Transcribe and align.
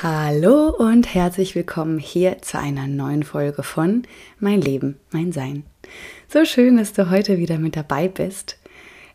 Hallo 0.00 0.68
und 0.68 1.12
herzlich 1.12 1.56
willkommen 1.56 1.98
hier 1.98 2.40
zu 2.40 2.56
einer 2.56 2.86
neuen 2.86 3.24
Folge 3.24 3.64
von 3.64 4.04
Mein 4.38 4.60
Leben, 4.60 4.96
mein 5.10 5.32
Sein. 5.32 5.64
So 6.28 6.44
schön, 6.44 6.76
dass 6.76 6.92
du 6.92 7.10
heute 7.10 7.38
wieder 7.38 7.58
mit 7.58 7.74
dabei 7.74 8.06
bist. 8.06 8.58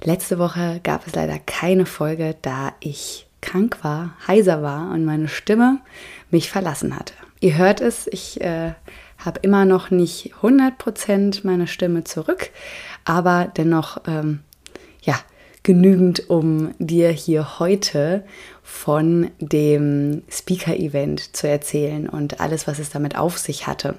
Letzte 0.04 0.40
Woche 0.40 0.82
gab 0.84 1.08
es 1.08 1.16
leider 1.16 1.40
keine 1.40 1.86
Folge, 1.86 2.36
da 2.42 2.74
ich 2.82 3.28
krank 3.40 3.78
war, 3.82 4.18
heiser 4.28 4.62
war 4.62 4.92
und 4.92 5.06
meine 5.06 5.30
Stimme 5.30 5.80
mich 6.32 6.52
verlassen 6.52 7.00
hatte. 7.00 7.14
Ihr 7.40 7.56
hört 7.56 7.80
es, 7.80 8.08
ich 8.08 8.42
äh, 8.42 8.74
habe 9.18 9.40
immer 9.42 9.64
noch 9.64 9.90
nicht 9.90 10.34
100% 10.42 11.48
meine 11.48 11.68
Stimme 11.68 12.04
zurück, 12.04 12.50
aber 13.06 13.50
dennoch, 13.56 14.02
ähm, 14.06 14.42
ja, 15.02 15.16
genügend, 15.64 16.30
um 16.30 16.72
dir 16.78 17.10
hier 17.10 17.60
heute 17.60 18.24
von 18.62 19.32
dem 19.40 20.24
Speaker-Event 20.30 21.36
zu 21.36 21.48
erzählen 21.48 22.08
und 22.08 22.40
alles, 22.40 22.68
was 22.68 22.80
es 22.80 22.90
damit 22.90 23.18
auf 23.18 23.38
sich 23.38 23.66
hatte. 23.66 23.96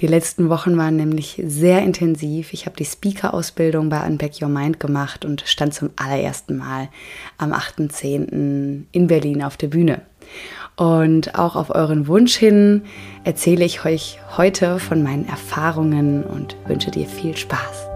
Die 0.00 0.06
letzten 0.06 0.50
Wochen 0.50 0.76
waren 0.76 0.96
nämlich 0.96 1.42
sehr 1.46 1.82
intensiv. 1.82 2.52
Ich 2.52 2.66
habe 2.66 2.76
die 2.76 2.84
Speaker-Ausbildung 2.84 3.88
bei 3.88 4.06
Unpack 4.06 4.42
Your 4.42 4.48
Mind 4.48 4.78
gemacht 4.78 5.24
und 5.24 5.42
stand 5.46 5.72
zum 5.74 5.90
allerersten 5.96 6.58
Mal 6.58 6.88
am 7.38 7.52
8.10. 7.52 8.84
in 8.92 9.06
Berlin 9.06 9.42
auf 9.42 9.56
der 9.56 9.68
Bühne. 9.68 10.02
Und 10.76 11.38
auch 11.38 11.56
auf 11.56 11.70
euren 11.70 12.06
Wunsch 12.06 12.36
hin 12.36 12.82
erzähle 13.24 13.64
ich 13.64 13.86
euch 13.86 14.18
heute 14.36 14.78
von 14.78 15.02
meinen 15.02 15.26
Erfahrungen 15.26 16.22
und 16.22 16.56
wünsche 16.66 16.90
dir 16.90 17.06
viel 17.06 17.34
Spaß. 17.36 17.95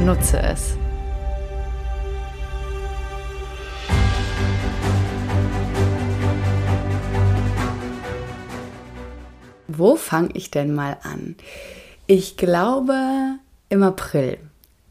Nutze 0.00 0.42
es. 0.42 0.76
Wo 9.68 9.96
fange 9.96 10.30
ich 10.34 10.50
denn 10.50 10.74
mal 10.74 10.98
an? 11.02 11.36
Ich 12.06 12.36
glaube 12.36 13.38
im 13.68 13.82
April. 13.82 14.38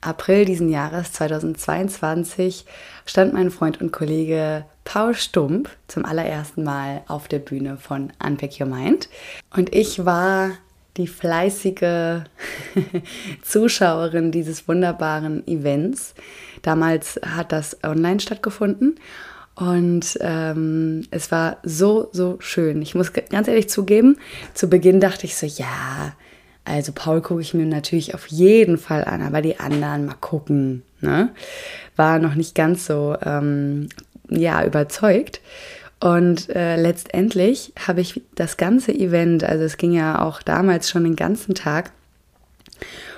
April 0.01 0.45
diesen 0.45 0.69
Jahres 0.69 1.11
2022 1.13 2.65
stand 3.05 3.33
mein 3.33 3.51
Freund 3.51 3.79
und 3.79 3.91
Kollege 3.91 4.65
Paul 4.83 5.13
Stump 5.13 5.69
zum 5.87 6.05
allerersten 6.05 6.63
Mal 6.63 7.03
auf 7.07 7.27
der 7.27 7.39
Bühne 7.39 7.77
von 7.77 8.11
Unpack 8.25 8.59
Your 8.59 8.65
Mind. 8.67 9.09
Und 9.55 9.75
ich 9.75 10.03
war 10.05 10.51
die 10.97 11.07
fleißige 11.07 12.23
Zuschauerin 13.41 14.31
dieses 14.31 14.67
wunderbaren 14.67 15.47
Events. 15.47 16.13
Damals 16.61 17.19
hat 17.25 17.51
das 17.51 17.77
online 17.83 18.19
stattgefunden 18.19 18.99
und 19.55 20.17
ähm, 20.21 21.05
es 21.11 21.31
war 21.31 21.57
so, 21.63 22.09
so 22.11 22.37
schön. 22.39 22.81
Ich 22.81 22.95
muss 22.95 23.13
ganz 23.13 23.47
ehrlich 23.47 23.69
zugeben, 23.69 24.17
zu 24.53 24.69
Beginn 24.69 24.99
dachte 24.99 25.25
ich 25.25 25.35
so, 25.35 25.45
ja, 25.45 26.13
also 26.63 26.91
Paul 26.93 27.21
gucke 27.21 27.41
ich 27.41 27.53
mir 27.53 27.65
natürlich 27.65 28.13
auf 28.13 28.27
jeden 28.27 28.77
Fall 28.77 29.03
an, 29.05 29.21
aber 29.21 29.41
die 29.41 29.59
anderen 29.59 30.05
mal 30.05 30.15
gucken. 30.19 30.83
Ne? 30.99 31.29
War 31.95 32.19
noch 32.19 32.35
nicht 32.35 32.55
ganz 32.55 32.85
so 32.85 33.15
ähm, 33.23 33.89
ja, 34.29 34.63
überzeugt. 34.65 35.41
Und 36.01 36.49
äh, 36.49 36.81
letztendlich 36.81 37.73
habe 37.87 38.01
ich 38.01 38.21
das 38.33 38.57
ganze 38.57 38.91
Event, 38.91 39.43
also 39.43 39.63
es 39.63 39.77
ging 39.77 39.93
ja 39.93 40.23
auch 40.23 40.41
damals 40.41 40.89
schon 40.89 41.03
den 41.03 41.15
ganzen 41.15 41.53
Tag, 41.53 41.91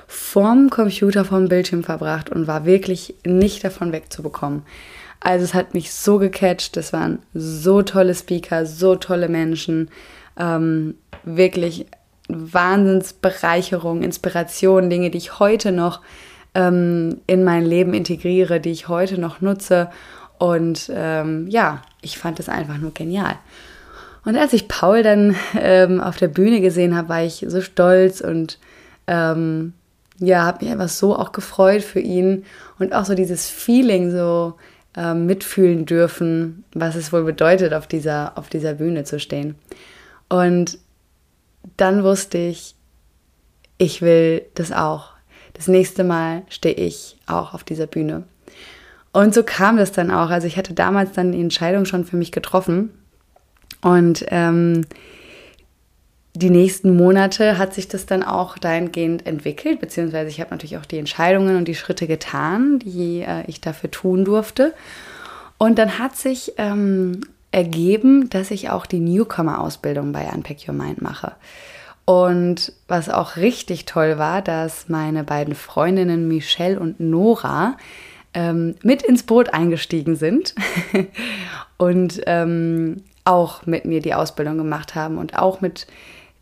vorm 0.05 0.69
Computer, 0.69 1.23
vom 1.23 1.47
Bildschirm 1.47 1.85
verbracht 1.85 2.29
und 2.29 2.45
war 2.45 2.66
wirklich 2.66 3.16
nicht 3.25 3.63
davon 3.63 3.93
wegzubekommen. 3.93 4.63
Also 5.22 5.45
es 5.45 5.53
hat 5.53 5.73
mich 5.73 5.93
so 5.93 6.19
gecatcht, 6.19 6.75
es 6.75 6.91
waren 6.91 7.19
so 7.33 7.81
tolle 7.83 8.13
Speaker, 8.13 8.66
so 8.66 8.97
tolle 8.97 9.29
Menschen, 9.29 9.89
ähm, 10.38 10.95
wirklich 11.23 11.85
Wahnsinnsbereicherung, 12.27 14.01
Inspiration, 14.01 14.89
Dinge, 14.89 15.09
die 15.09 15.19
ich 15.19 15.39
heute 15.39 15.72
noch 15.72 16.01
ähm, 16.53 17.22
in 17.27 17.45
mein 17.45 17.66
Leben 17.66 17.93
integriere, 17.93 18.59
die 18.59 18.72
ich 18.72 18.89
heute 18.89 19.17
noch 19.22 19.39
nutze 19.39 19.89
und 20.38 20.91
ähm, 20.94 21.47
ja, 21.47 21.81
ich 22.01 22.17
fand 22.17 22.39
es 22.39 22.49
einfach 22.49 22.77
nur 22.77 22.94
genial. 22.94 23.35
Und 24.25 24.38
als 24.38 24.53
ich 24.53 24.67
Paul 24.67 25.03
dann 25.03 25.35
ähm, 25.55 25.99
auf 26.01 26.17
der 26.17 26.29
Bühne 26.29 26.61
gesehen 26.61 26.95
habe, 26.95 27.09
war 27.09 27.23
ich 27.23 27.45
so 27.47 27.61
stolz 27.61 28.21
und 28.21 28.57
ähm, 29.07 29.73
ja, 30.19 30.43
habe 30.43 30.63
mich 30.63 30.72
einfach 30.72 30.89
so 30.89 31.17
auch 31.17 31.31
gefreut 31.31 31.81
für 31.81 31.99
ihn 31.99 32.45
und 32.79 32.93
auch 32.93 33.05
so 33.05 33.16
dieses 33.16 33.49
Feeling 33.49 34.11
so 34.11 34.55
ähm, 34.95 35.25
mitfühlen 35.25 35.85
dürfen, 35.85 36.63
was 36.73 36.95
es 36.95 37.11
wohl 37.11 37.23
bedeutet, 37.23 37.73
auf 37.73 37.88
dieser, 37.88 38.38
auf 38.38 38.49
dieser 38.49 38.75
Bühne 38.75 39.03
zu 39.03 39.19
stehen. 39.19 39.55
Und 40.29 40.77
dann 41.77 42.03
wusste 42.03 42.38
ich, 42.38 42.75
ich 43.77 44.01
will 44.01 44.43
das 44.55 44.72
auch. 44.72 45.13
Das 45.53 45.67
nächste 45.67 46.03
Mal 46.03 46.43
stehe 46.49 46.75
ich 46.75 47.17
auch 47.25 47.53
auf 47.53 47.63
dieser 47.63 47.88
Bühne. 47.88 48.23
Und 49.13 49.34
so 49.34 49.44
kam 49.44 49.78
das 49.78 49.91
dann 49.91 50.12
auch. 50.12 50.29
Also 50.29 50.47
ich 50.47 50.57
hatte 50.57 50.74
damals 50.74 51.13
dann 51.13 51.31
die 51.31 51.40
Entscheidung 51.40 51.85
schon 51.85 52.03
für 52.03 52.18
mich 52.18 52.31
getroffen. 52.31 52.90
Und 53.81 54.25
ähm, 54.29 54.85
die 56.35 56.50
nächsten 56.50 56.97
Monate 56.97 57.59
hat 57.59 57.75
sich 57.75 57.88
das 57.88 58.07
dann 58.07 58.23
auch 58.23 58.57
dahingehend 58.57 59.28
entwickelt, 59.28 59.79
beziehungsweise 59.79 60.29
ich 60.29 60.41
habe 60.41 60.50
natürlich 60.50 60.78
auch 60.78 60.85
die 60.85 60.97
Entscheidungen 60.97 61.57
und 61.57 61.68
die 61.68 61.75
Schritte 61.75 62.07
getan, 62.07 62.79
die 62.79 63.22
äh, 63.22 63.44
ich 63.46 63.62
dafür 63.62 63.91
tun 63.91 64.25
durfte. 64.25 64.73
Und 65.59 65.78
dann 65.78 66.00
hat 66.00 66.16
sich 66.16 66.53
ähm, 66.57 67.22
ergeben, 67.52 68.31
dass 68.31 68.50
ich 68.50 68.72
auch 68.72 68.88
die 68.88 69.00
Newcomer-Ausbildung 69.00 70.12
bei 70.12 70.28
Unpack 70.28 70.68
Your 70.68 70.73
Mind 70.73 71.03
mache. 71.03 71.34
Und 72.06 72.73
was 72.88 73.09
auch 73.09 73.38
richtig 73.38 73.85
toll 73.85 74.18
war, 74.18 74.41
dass 74.41 74.90
meine 74.90 75.23
beiden 75.23 75.53
Freundinnen 75.53 76.28
Michelle 76.28 76.79
und 76.79 77.00
Nora 77.00 77.78
ähm, 78.33 78.75
mit 78.83 79.01
ins 79.01 79.23
Boot 79.23 79.53
eingestiegen 79.53 80.16
sind 80.16 80.55
und 81.77 82.21
ähm, 82.25 83.03
auch 83.25 83.66
mit 83.66 83.85
mir 83.85 84.01
die 84.01 84.13
Ausbildung 84.13 84.57
gemacht 84.57 84.95
haben 84.95 85.17
und 85.17 85.38
auch 85.38 85.61
mit 85.61 85.88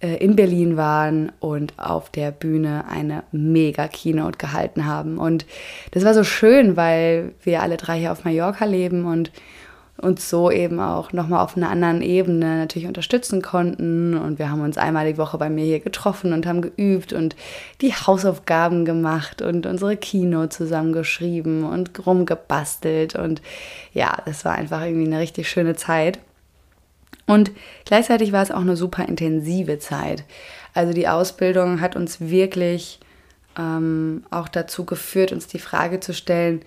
äh, 0.01 0.15
in 0.15 0.35
Berlin 0.35 0.77
waren 0.77 1.31
und 1.39 1.77
auf 1.77 2.09
der 2.09 2.31
Bühne 2.31 2.85
eine 2.89 3.23
mega 3.31 3.87
Keynote 3.87 4.37
gehalten 4.37 4.85
haben. 4.85 5.17
Und 5.17 5.45
das 5.91 6.03
war 6.03 6.13
so 6.13 6.23
schön, 6.23 6.75
weil 6.75 7.33
wir 7.43 7.61
alle 7.61 7.77
drei 7.77 7.99
hier 7.99 8.11
auf 8.11 8.23
Mallorca 8.23 8.65
leben 8.65 9.05
und 9.05 9.31
uns 10.01 10.29
so 10.29 10.51
eben 10.51 10.79
auch 10.79 11.13
nochmal 11.13 11.43
auf 11.43 11.55
einer 11.55 11.69
anderen 11.69 12.01
Ebene 12.01 12.57
natürlich 12.57 12.87
unterstützen 12.87 13.41
konnten. 13.41 14.17
Und 14.17 14.39
wir 14.39 14.49
haben 14.49 14.61
uns 14.61 14.77
einmal 14.77 15.11
die 15.11 15.17
Woche 15.17 15.37
bei 15.37 15.49
mir 15.49 15.65
hier 15.65 15.79
getroffen 15.79 16.33
und 16.33 16.45
haben 16.45 16.61
geübt 16.61 17.13
und 17.13 17.35
die 17.81 17.93
Hausaufgaben 17.93 18.85
gemacht 18.85 19.41
und 19.41 19.65
unsere 19.65 19.97
Kino 19.97 20.47
zusammengeschrieben 20.47 21.63
und 21.63 22.05
rumgebastelt. 22.05 23.15
Und 23.15 23.41
ja, 23.93 24.17
das 24.25 24.45
war 24.45 24.53
einfach 24.53 24.81
irgendwie 24.81 25.07
eine 25.07 25.19
richtig 25.19 25.49
schöne 25.49 25.75
Zeit. 25.75 26.19
Und 27.27 27.51
gleichzeitig 27.85 28.31
war 28.31 28.43
es 28.43 28.51
auch 28.51 28.61
eine 28.61 28.75
super 28.75 29.07
intensive 29.07 29.79
Zeit. 29.79 30.23
Also 30.73 30.93
die 30.93 31.07
Ausbildung 31.07 31.79
hat 31.79 31.95
uns 31.95 32.19
wirklich 32.19 32.99
ähm, 33.57 34.23
auch 34.31 34.47
dazu 34.47 34.85
geführt, 34.85 35.31
uns 35.31 35.47
die 35.47 35.59
Frage 35.59 35.99
zu 35.99 36.13
stellen, 36.13 36.61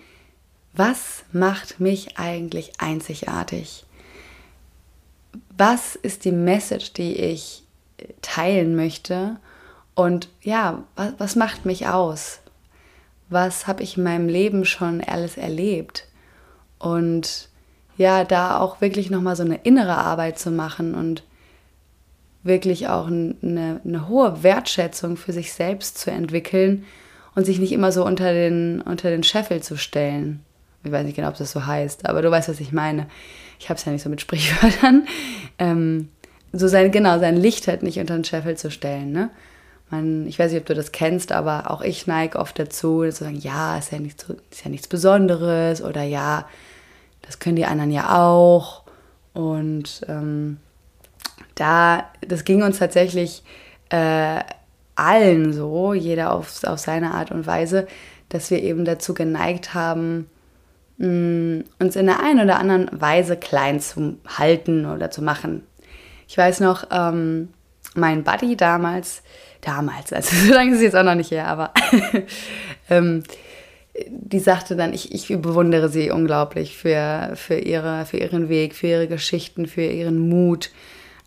was 0.75 1.23
macht 1.31 1.79
mich 1.79 2.17
eigentlich 2.17 2.73
einzigartig? 2.79 3.85
Was 5.57 5.95
ist 5.95 6.25
die 6.25 6.33
Message, 6.33 6.93
die 6.93 7.15
ich 7.15 7.63
teilen 8.21 8.75
möchte? 8.75 9.37
Und 9.93 10.27
ja, 10.41 10.83
was, 10.95 11.13
was 11.17 11.35
macht 11.35 11.65
mich 11.65 11.87
aus? 11.87 12.39
Was 13.29 13.67
habe 13.67 13.83
ich 13.83 13.97
in 13.97 14.03
meinem 14.03 14.27
Leben 14.27 14.65
schon 14.65 15.01
alles 15.01 15.37
erlebt? 15.37 16.07
Und 16.77 17.49
ja, 17.97 18.25
da 18.25 18.59
auch 18.59 18.81
wirklich 18.81 19.09
nochmal 19.09 19.37
so 19.37 19.43
eine 19.43 19.61
innere 19.63 19.97
Arbeit 19.97 20.37
zu 20.37 20.51
machen 20.51 20.93
und 20.93 21.23
wirklich 22.43 22.89
auch 22.89 23.07
eine, 23.07 23.79
eine 23.83 24.07
hohe 24.09 24.43
Wertschätzung 24.43 25.15
für 25.15 25.31
sich 25.31 25.53
selbst 25.53 25.97
zu 25.97 26.11
entwickeln 26.11 26.83
und 27.33 27.45
sich 27.45 27.59
nicht 27.59 27.71
immer 27.71 27.93
so 27.93 28.05
unter 28.05 28.33
den, 28.33 28.81
unter 28.81 29.09
den 29.09 29.23
Scheffel 29.23 29.63
zu 29.63 29.77
stellen 29.77 30.45
ich 30.85 30.91
weiß 30.91 31.05
nicht 31.05 31.15
genau, 31.15 31.29
ob 31.29 31.37
das 31.37 31.51
so 31.51 31.65
heißt, 31.65 32.07
aber 32.07 32.21
du 32.21 32.31
weißt, 32.31 32.49
was 32.49 32.59
ich 32.59 32.71
meine. 32.71 33.07
Ich 33.59 33.69
habe 33.69 33.77
es 33.77 33.85
ja 33.85 33.91
nicht 33.91 34.03
so 34.03 34.09
mit 34.09 34.21
Sprichwörtern. 34.21 35.07
Ähm, 35.57 36.09
so 36.51 36.67
sein, 36.67 36.91
genau, 36.91 37.17
sein 37.17 37.37
Licht 37.37 37.69
halt 37.69 37.81
nicht 37.81 37.97
unter 37.97 38.13
den 38.15 38.25
Scheffel 38.25 38.57
zu 38.57 38.69
stellen, 38.69 39.13
ne? 39.13 39.29
Man, 39.89 40.27
ich 40.27 40.37
weiß 40.37 40.51
nicht, 40.51 40.59
ob 40.59 40.65
du 40.65 40.73
das 40.73 40.91
kennst, 40.91 41.31
aber 41.31 41.71
auch 41.71 41.81
ich 41.81 42.07
neige 42.07 42.39
oft 42.39 42.59
dazu, 42.59 43.03
zu 43.03 43.23
sagen, 43.23 43.37
ja, 43.37 43.77
ist 43.77 43.93
ja, 43.93 43.99
nichts, 43.99 44.25
ist 44.51 44.65
ja 44.65 44.69
nichts 44.69 44.89
Besonderes 44.89 45.81
oder 45.81 46.03
ja, 46.03 46.45
das 47.21 47.39
können 47.39 47.55
die 47.55 47.65
anderen 47.65 47.91
ja 47.91 48.21
auch. 48.21 48.83
Und 49.33 50.01
ähm, 50.09 50.57
da, 51.55 52.03
das 52.27 52.43
ging 52.43 52.63
uns 52.63 52.79
tatsächlich 52.79 53.43
äh, 53.89 54.41
allen 54.95 55.53
so, 55.53 55.93
jeder 55.93 56.33
auf, 56.33 56.63
auf 56.63 56.79
seine 56.79 57.11
Art 57.11 57.31
und 57.31 57.47
Weise, 57.47 57.87
dass 58.29 58.49
wir 58.49 58.61
eben 58.63 58.85
dazu 58.85 59.13
geneigt 59.13 59.73
haben, 59.73 60.29
mm, 60.97 61.61
uns 61.79 61.95
in 61.95 62.05
der 62.05 62.21
einen 62.21 62.41
oder 62.41 62.59
anderen 62.59 62.89
Weise 62.91 63.37
klein 63.37 63.79
zu 63.79 64.17
halten 64.27 64.85
oder 64.85 65.11
zu 65.11 65.21
machen. 65.21 65.63
Ich 66.27 66.37
weiß 66.37 66.59
noch, 66.61 66.85
ähm, 66.91 67.49
mein 67.95 68.23
Buddy 68.23 68.55
damals, 68.55 69.23
damals, 69.61 70.13
also 70.13 70.35
so 70.47 70.53
lange 70.53 70.71
ist 70.71 70.77
es 70.77 70.83
jetzt 70.83 70.95
auch 70.95 71.03
noch 71.03 71.15
nicht 71.15 71.31
her, 71.31 71.47
aber 71.47 71.71
ähm, 72.89 73.23
die 74.09 74.39
sagte 74.39 74.75
dann, 74.75 74.93
ich, 74.93 75.13
ich 75.13 75.27
bewundere 75.27 75.89
sie 75.89 76.11
unglaublich 76.11 76.77
für, 76.77 77.31
für, 77.35 77.55
ihre, 77.55 78.05
für 78.05 78.17
ihren 78.17 78.49
Weg, 78.49 78.75
für 78.75 78.87
ihre 78.87 79.07
Geschichten, 79.07 79.67
für 79.67 79.85
ihren 79.85 80.27
Mut. 80.27 80.71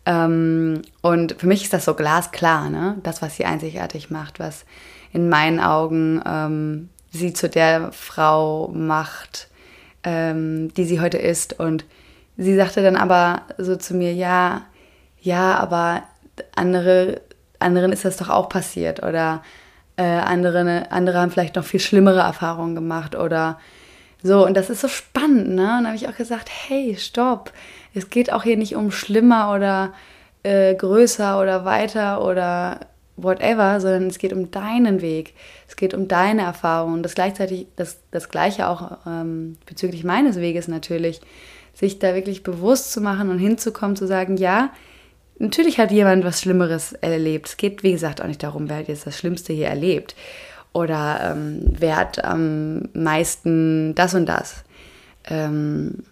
Ähm, 0.05 0.83
und 1.01 1.35
für 1.39 1.47
mich 1.47 1.63
ist 1.63 1.73
das 1.73 1.85
so 1.85 1.95
glasklar, 1.95 2.69
ne? 2.69 2.97
das, 3.03 3.21
was 3.21 3.35
sie 3.35 3.45
einzigartig 3.45 4.11
macht, 4.11 4.39
was 4.39 4.65
in 5.11 5.29
meinen 5.29 5.59
Augen 5.59 6.21
ähm, 6.25 6.89
sie 7.11 7.33
zu 7.33 7.49
der 7.49 7.91
Frau 7.91 8.69
macht, 8.73 9.48
ähm, 10.03 10.73
die 10.73 10.85
sie 10.85 10.99
heute 10.99 11.17
ist. 11.17 11.59
Und 11.59 11.85
sie 12.37 12.55
sagte 12.55 12.81
dann 12.81 12.95
aber 12.95 13.43
so 13.57 13.75
zu 13.75 13.93
mir, 13.95 14.13
ja, 14.13 14.63
ja, 15.21 15.55
aber 15.55 16.03
andere, 16.55 17.21
anderen 17.59 17.91
ist 17.91 18.05
das 18.05 18.17
doch 18.17 18.29
auch 18.29 18.49
passiert 18.49 19.03
oder 19.03 19.43
äh, 19.97 20.03
andere, 20.03 20.91
andere 20.91 21.19
haben 21.19 21.31
vielleicht 21.31 21.55
noch 21.57 21.65
viel 21.65 21.79
schlimmere 21.81 22.19
Erfahrungen 22.19 22.75
gemacht 22.75 23.15
oder 23.15 23.59
so. 24.23 24.45
Und 24.45 24.55
das 24.55 24.69
ist 24.69 24.81
so 24.81 24.87
spannend, 24.87 25.49
ne? 25.49 25.77
Und 25.79 25.87
habe 25.87 25.95
ich 25.95 26.07
auch 26.07 26.15
gesagt, 26.15 26.49
hey, 26.49 26.95
stopp, 26.97 27.51
es 27.93 28.09
geht 28.09 28.31
auch 28.31 28.43
hier 28.43 28.57
nicht 28.57 28.75
um 28.75 28.91
schlimmer 28.91 29.53
oder 29.53 29.93
äh, 30.43 30.73
größer 30.75 31.41
oder 31.41 31.65
weiter 31.65 32.23
oder 32.23 32.79
whatever, 33.23 33.79
sondern 33.79 34.07
es 34.07 34.19
geht 34.19 34.33
um 34.33 34.51
deinen 34.51 35.01
Weg. 35.01 35.33
Es 35.67 35.75
geht 35.75 35.93
um 35.93 36.07
deine 36.07 36.43
Erfahrungen. 36.43 37.03
Das 37.03 37.15
gleichzeitig, 37.15 37.67
das, 37.75 37.99
das 38.11 38.29
Gleiche 38.29 38.67
auch 38.67 38.97
ähm, 39.05 39.57
bezüglich 39.65 40.03
meines 40.03 40.37
Weges 40.37 40.67
natürlich, 40.67 41.21
sich 41.73 41.99
da 41.99 42.13
wirklich 42.13 42.43
bewusst 42.43 42.91
zu 42.91 43.01
machen 43.01 43.29
und 43.29 43.39
hinzukommen, 43.39 43.95
zu 43.95 44.07
sagen, 44.07 44.37
ja, 44.37 44.71
natürlich 45.39 45.79
hat 45.79 45.91
jemand 45.91 46.23
was 46.23 46.41
Schlimmeres 46.41 46.93
erlebt. 46.93 47.47
Es 47.47 47.57
geht, 47.57 47.83
wie 47.83 47.93
gesagt, 47.93 48.21
auch 48.21 48.27
nicht 48.27 48.43
darum, 48.43 48.69
wer 48.69 48.77
hat 48.77 48.87
jetzt 48.87 49.07
das 49.07 49.17
Schlimmste 49.17 49.53
hier 49.53 49.67
erlebt. 49.67 50.15
Oder 50.73 51.31
ähm, 51.31 51.61
wer 51.79 51.97
hat 51.97 52.23
am 52.23 52.83
meisten 52.93 53.95
das 53.95 54.13
und 54.13 54.27
das. 54.27 54.63
Ähm, 55.25 56.03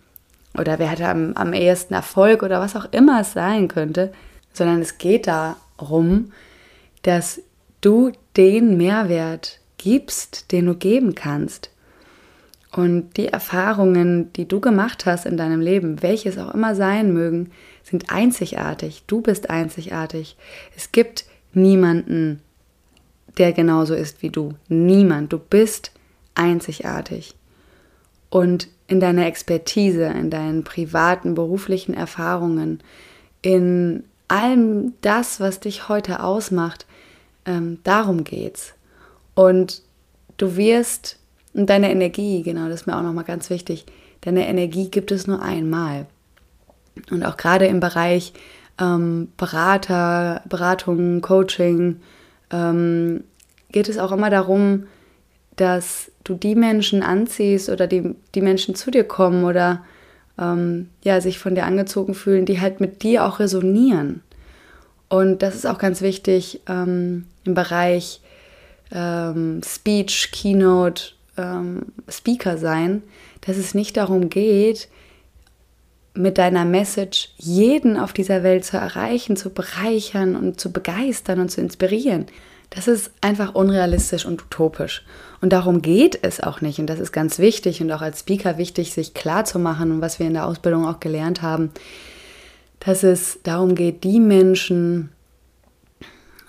oder 0.57 0.79
wer 0.79 0.89
hatte 0.89 1.07
am, 1.07 1.33
am 1.33 1.53
ehesten 1.53 1.93
Erfolg 1.93 2.41
oder 2.41 2.59
was 2.59 2.75
auch 2.75 2.87
immer 2.91 3.21
es 3.21 3.33
sein 3.33 3.67
könnte. 3.67 4.11
Sondern 4.53 4.81
es 4.81 4.97
geht 4.97 5.27
darum, 5.27 6.31
dass 7.03 7.41
du 7.81 8.11
den 8.35 8.77
Mehrwert 8.77 9.59
gibst, 9.77 10.51
den 10.51 10.65
du 10.65 10.75
geben 10.75 11.15
kannst. 11.15 11.71
Und 12.71 13.15
die 13.17 13.27
Erfahrungen, 13.27 14.31
die 14.33 14.47
du 14.47 14.59
gemacht 14.59 15.05
hast 15.05 15.25
in 15.25 15.37
deinem 15.37 15.61
Leben, 15.61 16.01
welches 16.01 16.37
auch 16.37 16.53
immer 16.53 16.75
sein 16.75 17.13
mögen, 17.13 17.51
sind 17.83 18.11
einzigartig. 18.11 19.03
Du 19.07 19.21
bist 19.21 19.49
einzigartig. 19.49 20.35
Es 20.75 20.91
gibt 20.91 21.25
niemanden, 21.53 22.41
der 23.37 23.53
genauso 23.53 23.93
ist 23.93 24.21
wie 24.21 24.29
du. 24.29 24.53
Niemand. 24.67 25.31
Du 25.31 25.39
bist 25.39 25.91
einzigartig. 26.35 27.35
Und 28.29 28.67
in 28.87 28.99
deiner 28.99 29.25
Expertise, 29.25 30.05
in 30.05 30.29
deinen 30.29 30.63
privaten, 30.63 31.35
beruflichen 31.35 31.93
Erfahrungen, 31.93 32.81
in 33.41 34.03
allem 34.27 34.93
das, 35.01 35.39
was 35.39 35.59
dich 35.59 35.89
heute 35.89 36.23
ausmacht, 36.23 36.85
ähm, 37.45 37.79
darum 37.83 38.23
geht's. 38.23 38.73
Und 39.35 39.81
du 40.37 40.55
wirst, 40.55 41.19
und 41.53 41.69
deine 41.69 41.91
Energie, 41.91 42.43
genau, 42.43 42.67
das 42.67 42.81
ist 42.81 42.87
mir 42.87 42.97
auch 42.97 43.03
nochmal 43.03 43.23
ganz 43.23 43.49
wichtig, 43.49 43.85
deine 44.21 44.47
Energie 44.47 44.89
gibt 44.89 45.11
es 45.11 45.27
nur 45.27 45.41
einmal. 45.41 46.07
Und 47.11 47.23
auch 47.23 47.37
gerade 47.37 47.67
im 47.67 47.79
Bereich 47.79 48.33
ähm, 48.79 49.31
Berater, 49.37 50.41
Beratung, 50.45 51.21
Coaching 51.21 52.01
ähm, 52.51 53.23
geht 53.71 53.89
es 53.89 53.97
auch 53.97 54.11
immer 54.11 54.29
darum, 54.29 54.87
dass 55.55 56.11
du 56.23 56.35
die 56.35 56.55
Menschen 56.55 57.03
anziehst 57.03 57.69
oder 57.69 57.87
die, 57.87 58.15
die 58.35 58.41
Menschen 58.41 58.75
zu 58.75 58.91
dir 58.91 59.03
kommen 59.03 59.43
oder 59.43 59.83
ähm, 60.39 60.89
ja, 61.03 61.21
sich 61.21 61.39
von 61.39 61.55
dir 61.55 61.65
angezogen 61.65 62.13
fühlen, 62.13 62.45
die 62.45 62.61
halt 62.61 62.79
mit 62.79 63.03
dir 63.03 63.25
auch 63.25 63.39
resonieren. 63.39 64.21
Und 65.09 65.41
das 65.41 65.55
ist 65.55 65.65
auch 65.65 65.77
ganz 65.77 66.01
wichtig 66.01 66.61
ähm, 66.67 67.25
im 67.43 67.53
Bereich 67.53 68.21
ähm, 68.91 69.61
Speech, 69.65 70.31
Keynote, 70.31 71.13
ähm, 71.37 71.87
Speaker 72.09 72.57
sein, 72.57 73.03
dass 73.41 73.57
es 73.57 73.73
nicht 73.73 73.97
darum 73.97 74.29
geht, 74.29 74.89
mit 76.13 76.37
deiner 76.37 76.65
Message 76.65 77.29
jeden 77.37 77.97
auf 77.97 78.11
dieser 78.11 78.43
Welt 78.43 78.65
zu 78.65 78.77
erreichen, 78.77 79.37
zu 79.37 79.51
bereichern 79.51 80.35
und 80.35 80.59
zu 80.59 80.71
begeistern 80.71 81.39
und 81.39 81.49
zu 81.49 81.61
inspirieren. 81.61 82.25
Das 82.69 82.87
ist 82.87 83.11
einfach 83.21 83.55
unrealistisch 83.55 84.25
und 84.25 84.43
utopisch. 84.43 85.05
Und 85.41 85.53
darum 85.53 85.81
geht 85.81 86.19
es 86.21 86.41
auch 86.41 86.61
nicht. 86.61 86.79
Und 86.79 86.87
das 86.87 86.99
ist 86.99 87.11
ganz 87.11 87.39
wichtig 87.39 87.81
und 87.81 87.91
auch 87.91 88.01
als 88.01 88.19
Speaker 88.19 88.57
wichtig, 88.57 88.93
sich 88.93 89.13
klar 89.13 89.45
zu 89.45 89.59
machen 89.59 89.91
und 89.91 90.01
was 90.01 90.19
wir 90.19 90.27
in 90.27 90.33
der 90.33 90.45
Ausbildung 90.45 90.85
auch 90.85 90.99
gelernt 90.99 91.41
haben, 91.41 91.71
dass 92.79 93.03
es 93.03 93.39
darum 93.43 93.75
geht, 93.75 94.03
die 94.03 94.19
Menschen 94.19 95.09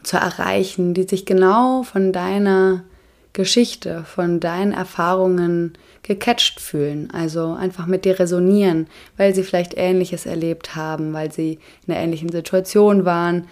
zu 0.02 0.16
erreichen, 0.16 0.94
die 0.94 1.04
sich 1.04 1.26
genau 1.26 1.82
von 1.82 2.12
deiner 2.12 2.84
Geschichte, 3.32 4.04
von 4.04 4.40
deinen 4.40 4.72
Erfahrungen 4.72 5.74
gecatcht 6.02 6.60
fühlen, 6.60 7.10
also 7.12 7.52
einfach 7.52 7.86
mit 7.86 8.04
dir 8.04 8.18
resonieren, 8.18 8.86
weil 9.16 9.34
sie 9.34 9.42
vielleicht 9.42 9.74
Ähnliches 9.76 10.26
erlebt 10.26 10.74
haben, 10.74 11.12
weil 11.12 11.30
sie 11.30 11.58
in 11.86 11.92
einer 11.92 12.02
ähnlichen 12.02 12.30
Situation 12.30 13.04
waren. 13.04 13.46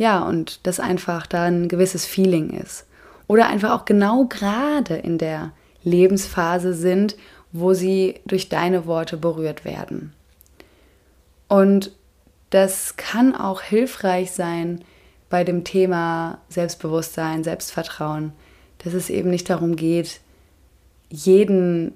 Ja, 0.00 0.22
und 0.22 0.66
das 0.66 0.80
einfach 0.80 1.26
da 1.26 1.44
ein 1.44 1.68
gewisses 1.68 2.06
Feeling 2.06 2.48
ist. 2.48 2.86
Oder 3.26 3.48
einfach 3.48 3.72
auch 3.72 3.84
genau 3.84 4.24
gerade 4.24 4.94
in 4.94 5.18
der 5.18 5.52
Lebensphase 5.82 6.72
sind, 6.72 7.16
wo 7.52 7.74
sie 7.74 8.14
durch 8.24 8.48
deine 8.48 8.86
Worte 8.86 9.18
berührt 9.18 9.66
werden. 9.66 10.14
Und 11.48 11.92
das 12.48 12.96
kann 12.96 13.36
auch 13.36 13.60
hilfreich 13.60 14.30
sein 14.30 14.82
bei 15.28 15.44
dem 15.44 15.64
Thema 15.64 16.38
Selbstbewusstsein, 16.48 17.44
Selbstvertrauen, 17.44 18.32
dass 18.78 18.94
es 18.94 19.10
eben 19.10 19.28
nicht 19.28 19.50
darum 19.50 19.76
geht, 19.76 20.20
jeden 21.10 21.92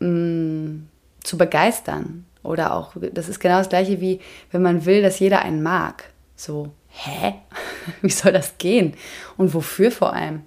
mh, 0.00 0.08
mm, 0.08 0.88
zu 1.22 1.38
begeistern. 1.38 2.26
Oder 2.42 2.74
auch, 2.74 2.94
das 3.12 3.28
ist 3.28 3.38
genau 3.38 3.58
das 3.58 3.68
gleiche 3.68 4.00
wie, 4.00 4.18
wenn 4.50 4.62
man 4.62 4.84
will, 4.84 5.00
dass 5.00 5.20
jeder 5.20 5.42
einen 5.42 5.62
mag. 5.62 6.10
So, 6.34 6.72
hä? 6.90 7.34
Wie 8.02 8.10
soll 8.10 8.32
das 8.32 8.58
gehen? 8.58 8.94
Und 9.36 9.54
wofür 9.54 9.90
vor 9.90 10.12
allem? 10.12 10.42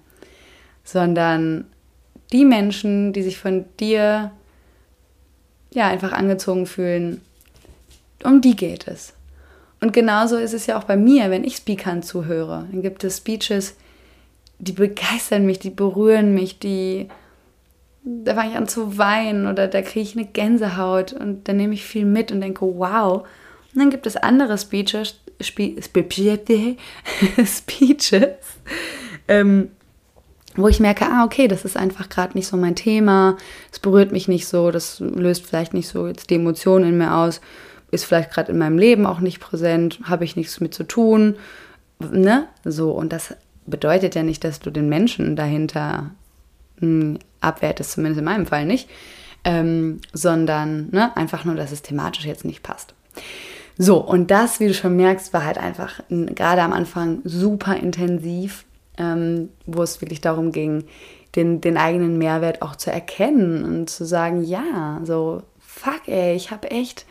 Sondern 0.84 1.66
die 2.32 2.44
Menschen, 2.44 3.12
die 3.12 3.22
sich 3.22 3.38
von 3.38 3.64
dir 3.80 4.32
ja 5.72 5.88
einfach 5.88 6.12
angezogen 6.12 6.66
fühlen, 6.66 7.20
um 8.22 8.40
die 8.40 8.56
geht 8.56 8.88
es. 8.88 9.14
Und 9.80 9.92
genauso 9.92 10.36
ist 10.36 10.54
es 10.54 10.66
ja 10.66 10.78
auch 10.78 10.84
bei 10.84 10.96
mir, 10.96 11.30
wenn 11.30 11.44
ich 11.44 11.56
Speakern 11.56 12.02
zuhöre. 12.02 12.66
Dann 12.70 12.82
gibt 12.82 13.04
es 13.04 13.18
Speeches, 13.18 13.76
die 14.58 14.72
begeistern 14.72 15.44
mich, 15.44 15.58
die 15.58 15.70
berühren 15.70 16.32
mich, 16.32 16.58
die 16.58 17.08
da 18.04 18.34
fange 18.34 18.50
ich 18.50 18.56
an 18.56 18.68
zu 18.68 18.98
weinen 18.98 19.46
oder 19.46 19.66
da 19.66 19.80
kriege 19.80 20.02
ich 20.02 20.14
eine 20.14 20.26
Gänsehaut 20.26 21.14
und 21.14 21.48
dann 21.48 21.56
nehme 21.56 21.72
ich 21.72 21.84
viel 21.84 22.04
mit 22.04 22.30
und 22.30 22.42
denke, 22.42 22.66
wow. 22.66 23.22
Und 23.74 23.80
dann 23.80 23.90
gibt 23.90 24.06
es 24.06 24.16
andere 24.16 24.58
Speeches, 24.58 25.20
Spe 25.40 25.76
Speeches, 27.46 28.26
ähm, 29.28 29.68
wo 30.56 30.68
ich 30.68 30.80
merke, 30.80 31.06
ah, 31.06 31.24
okay, 31.24 31.48
das 31.48 31.64
ist 31.64 31.76
einfach 31.76 32.08
gerade 32.08 32.34
nicht 32.34 32.46
so 32.46 32.56
mein 32.56 32.76
Thema, 32.76 33.36
es 33.72 33.80
berührt 33.80 34.12
mich 34.12 34.28
nicht 34.28 34.46
so, 34.46 34.70
das 34.70 35.00
löst 35.00 35.46
vielleicht 35.46 35.74
nicht 35.74 35.88
so 35.88 36.06
jetzt 36.06 36.30
die 36.30 36.36
Emotionen 36.36 36.90
in 36.90 36.98
mir 36.98 37.14
aus 37.16 37.40
ist 37.94 38.04
vielleicht 38.04 38.32
gerade 38.32 38.52
in 38.52 38.58
meinem 38.58 38.76
Leben 38.76 39.06
auch 39.06 39.20
nicht 39.20 39.40
präsent, 39.40 40.00
habe 40.04 40.24
ich 40.24 40.36
nichts 40.36 40.60
mit 40.60 40.74
zu 40.74 40.84
tun, 40.84 41.36
ne? 42.00 42.48
So, 42.64 42.90
und 42.90 43.12
das 43.12 43.34
bedeutet 43.66 44.14
ja 44.14 44.22
nicht, 44.22 44.44
dass 44.44 44.60
du 44.60 44.70
den 44.70 44.88
Menschen 44.88 45.36
dahinter 45.36 46.10
mh, 46.80 46.80
hm, 46.80 47.18
abwertest, 47.40 47.92
zumindest 47.92 48.18
in 48.18 48.24
meinem 48.24 48.46
Fall 48.46 48.66
nicht, 48.66 48.90
ähm, 49.44 50.00
sondern 50.12 50.88
ne, 50.90 51.16
einfach 51.16 51.44
nur, 51.44 51.54
dass 51.54 51.72
es 51.72 51.82
thematisch 51.82 52.24
jetzt 52.24 52.44
nicht 52.44 52.62
passt. 52.62 52.94
So, 53.76 53.98
und 53.98 54.30
das, 54.30 54.60
wie 54.60 54.68
du 54.68 54.74
schon 54.74 54.96
merkst, 54.96 55.32
war 55.32 55.44
halt 55.44 55.58
einfach 55.58 56.00
gerade 56.08 56.62
am 56.62 56.72
Anfang 56.72 57.20
super 57.24 57.76
intensiv, 57.76 58.64
ähm, 58.98 59.48
wo 59.66 59.82
es 59.82 60.00
wirklich 60.00 60.20
darum 60.20 60.52
ging, 60.52 60.84
den, 61.34 61.60
den 61.60 61.76
eigenen 61.76 62.16
Mehrwert 62.18 62.62
auch 62.62 62.76
zu 62.76 62.92
erkennen 62.92 63.64
und 63.64 63.90
zu 63.90 64.04
sagen, 64.04 64.44
ja, 64.44 65.00
so, 65.02 65.42
fuck 65.58 66.02
ey, 66.06 66.36
ich 66.36 66.52
habe 66.52 66.70
echt 66.70 67.04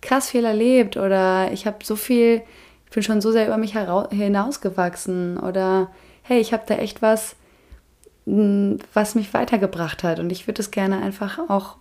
krass 0.00 0.30
viel 0.30 0.44
erlebt 0.44 0.96
oder 0.96 1.52
ich 1.52 1.66
habe 1.66 1.84
so 1.84 1.96
viel, 1.96 2.42
ich 2.86 2.90
bin 2.92 3.02
schon 3.02 3.20
so 3.20 3.32
sehr 3.32 3.46
über 3.46 3.58
mich 3.58 3.74
hinausgewachsen 4.10 5.38
oder 5.38 5.90
hey, 6.22 6.40
ich 6.40 6.52
habe 6.54 6.64
da 6.66 6.76
echt 6.76 7.02
was, 7.02 7.36
was 8.24 9.14
mich 9.14 9.34
weitergebracht 9.34 10.02
hat 10.02 10.18
und 10.18 10.32
ich 10.32 10.46
würde 10.46 10.62
es 10.62 10.70
gerne 10.70 11.02
einfach 11.02 11.38
auch 11.50 11.76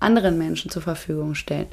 anderen 0.00 0.36
Menschen 0.36 0.70
zur 0.70 0.82
Verfügung 0.82 1.34
stellen. 1.34 1.66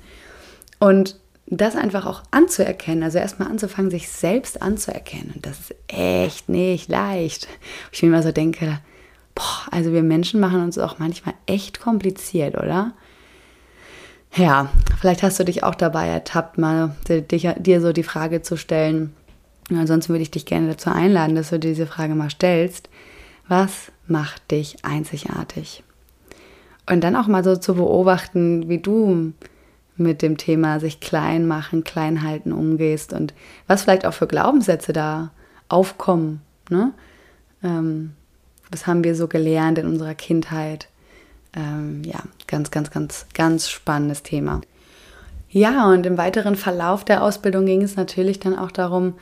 Und 0.79 1.19
das 1.47 1.75
einfach 1.75 2.05
auch 2.05 2.23
anzuerkennen, 2.31 3.03
also 3.03 3.19
erstmal 3.19 3.49
anzufangen, 3.49 3.91
sich 3.91 4.09
selbst 4.09 4.61
anzuerkennen. 4.61 5.33
Und 5.35 5.45
das 5.45 5.59
ist 5.59 5.75
echt 5.87 6.49
nicht 6.49 6.89
leicht. 6.89 7.47
Ich 7.91 8.01
mir 8.01 8.09
immer 8.09 8.23
so 8.23 8.31
denke, 8.31 8.79
boah, 9.35 9.67
also 9.71 9.93
wir 9.93 10.01
Menschen 10.01 10.39
machen 10.39 10.63
uns 10.63 10.77
auch 10.77 10.97
manchmal 10.97 11.35
echt 11.45 11.79
kompliziert, 11.79 12.55
oder? 12.55 12.93
Ja, 14.33 14.69
vielleicht 14.99 15.23
hast 15.23 15.39
du 15.39 15.45
dich 15.45 15.63
auch 15.63 15.75
dabei 15.75 16.07
ertappt, 16.07 16.57
mal 16.57 16.95
dich, 17.07 17.47
dir 17.57 17.79
so 17.79 17.93
die 17.93 18.03
Frage 18.03 18.41
zu 18.41 18.57
stellen. 18.57 19.13
Ansonsten 19.69 20.13
würde 20.13 20.23
ich 20.23 20.31
dich 20.31 20.45
gerne 20.45 20.67
dazu 20.67 20.89
einladen, 20.89 21.35
dass 21.35 21.51
du 21.51 21.59
diese 21.59 21.87
Frage 21.87 22.15
mal 22.15 22.29
stellst. 22.29 22.89
Was 23.47 23.91
macht 24.07 24.51
dich 24.51 24.83
einzigartig? 24.83 25.83
Und 26.89 27.03
dann 27.03 27.15
auch 27.15 27.27
mal 27.27 27.43
so 27.43 27.55
zu 27.55 27.75
beobachten, 27.75 28.67
wie 28.67 28.79
du 28.79 29.33
mit 29.97 30.21
dem 30.21 30.37
Thema 30.37 30.79
sich 30.79 30.99
klein 30.99 31.47
machen, 31.47 31.83
klein 31.83 32.23
halten 32.23 32.51
umgehst 32.51 33.13
und 33.13 33.33
was 33.67 33.83
vielleicht 33.83 34.05
auch 34.05 34.13
für 34.13 34.27
Glaubenssätze 34.27 34.93
da 34.93 35.31
aufkommen. 35.69 36.41
Ne? 36.69 36.91
Ähm, 37.63 38.13
was 38.71 38.87
haben 38.87 39.03
wir 39.03 39.15
so 39.15 39.27
gelernt 39.27 39.77
in 39.77 39.87
unserer 39.87 40.15
Kindheit? 40.15 40.87
Ähm, 41.55 42.03
ja, 42.03 42.19
ganz, 42.47 42.71
ganz, 42.71 42.91
ganz, 42.91 43.25
ganz 43.33 43.69
spannendes 43.69 44.23
Thema. 44.23 44.61
Ja, 45.49 45.89
und 45.89 46.05
im 46.05 46.17
weiteren 46.17 46.55
Verlauf 46.55 47.05
der 47.05 47.23
Ausbildung 47.23 47.65
ging 47.65 47.81
es 47.81 47.95
natürlich 47.95 48.39
dann 48.39 48.57
auch 48.57 48.71
darum, 48.71 49.13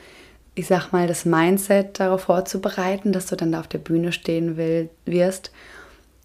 ich 0.56 0.66
sag 0.66 0.90
mal, 0.92 1.06
das 1.06 1.24
Mindset 1.24 2.00
darauf 2.00 2.22
vorzubereiten, 2.22 3.12
dass 3.12 3.26
du 3.26 3.36
dann 3.36 3.52
da 3.52 3.60
auf 3.60 3.68
der 3.68 3.78
Bühne 3.78 4.12
stehen 4.12 4.56
will, 4.56 4.88
wirst 5.04 5.52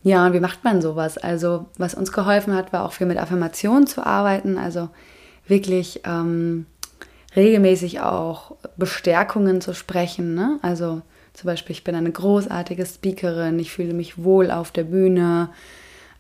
ja, 0.04 0.26
und 0.26 0.34
wie 0.34 0.40
macht 0.40 0.64
man 0.64 0.82
sowas? 0.82 1.18
Also, 1.18 1.66
was 1.78 1.94
uns 1.94 2.12
geholfen 2.12 2.56
hat, 2.56 2.72
war 2.72 2.86
auch 2.86 2.94
viel 2.94 3.08
mit 3.08 3.18
Affirmationen 3.18 3.86
zu 3.86 4.06
arbeiten, 4.06 4.58
also 4.58 4.90
wirklich 5.48 6.02
ähm, 6.06 6.66
regelmäßig 7.36 8.02
auch 8.02 8.56
Bestärkungen 8.78 9.62
zu 9.62 9.74
sprechen. 9.74 10.36
Ne? 10.36 10.60
Also 10.62 11.02
zum 11.34 11.48
Beispiel, 11.48 11.76
ich 11.76 11.84
bin 11.84 11.96
eine 11.96 12.12
großartige 12.12 12.86
Speakerin, 12.86 13.60
ich 13.60 13.72
fühle 13.72 13.94
mich 13.94 14.24
wohl 14.24 14.52
auf 14.52 14.72
der 14.72 14.84
Bühne, 14.84 15.50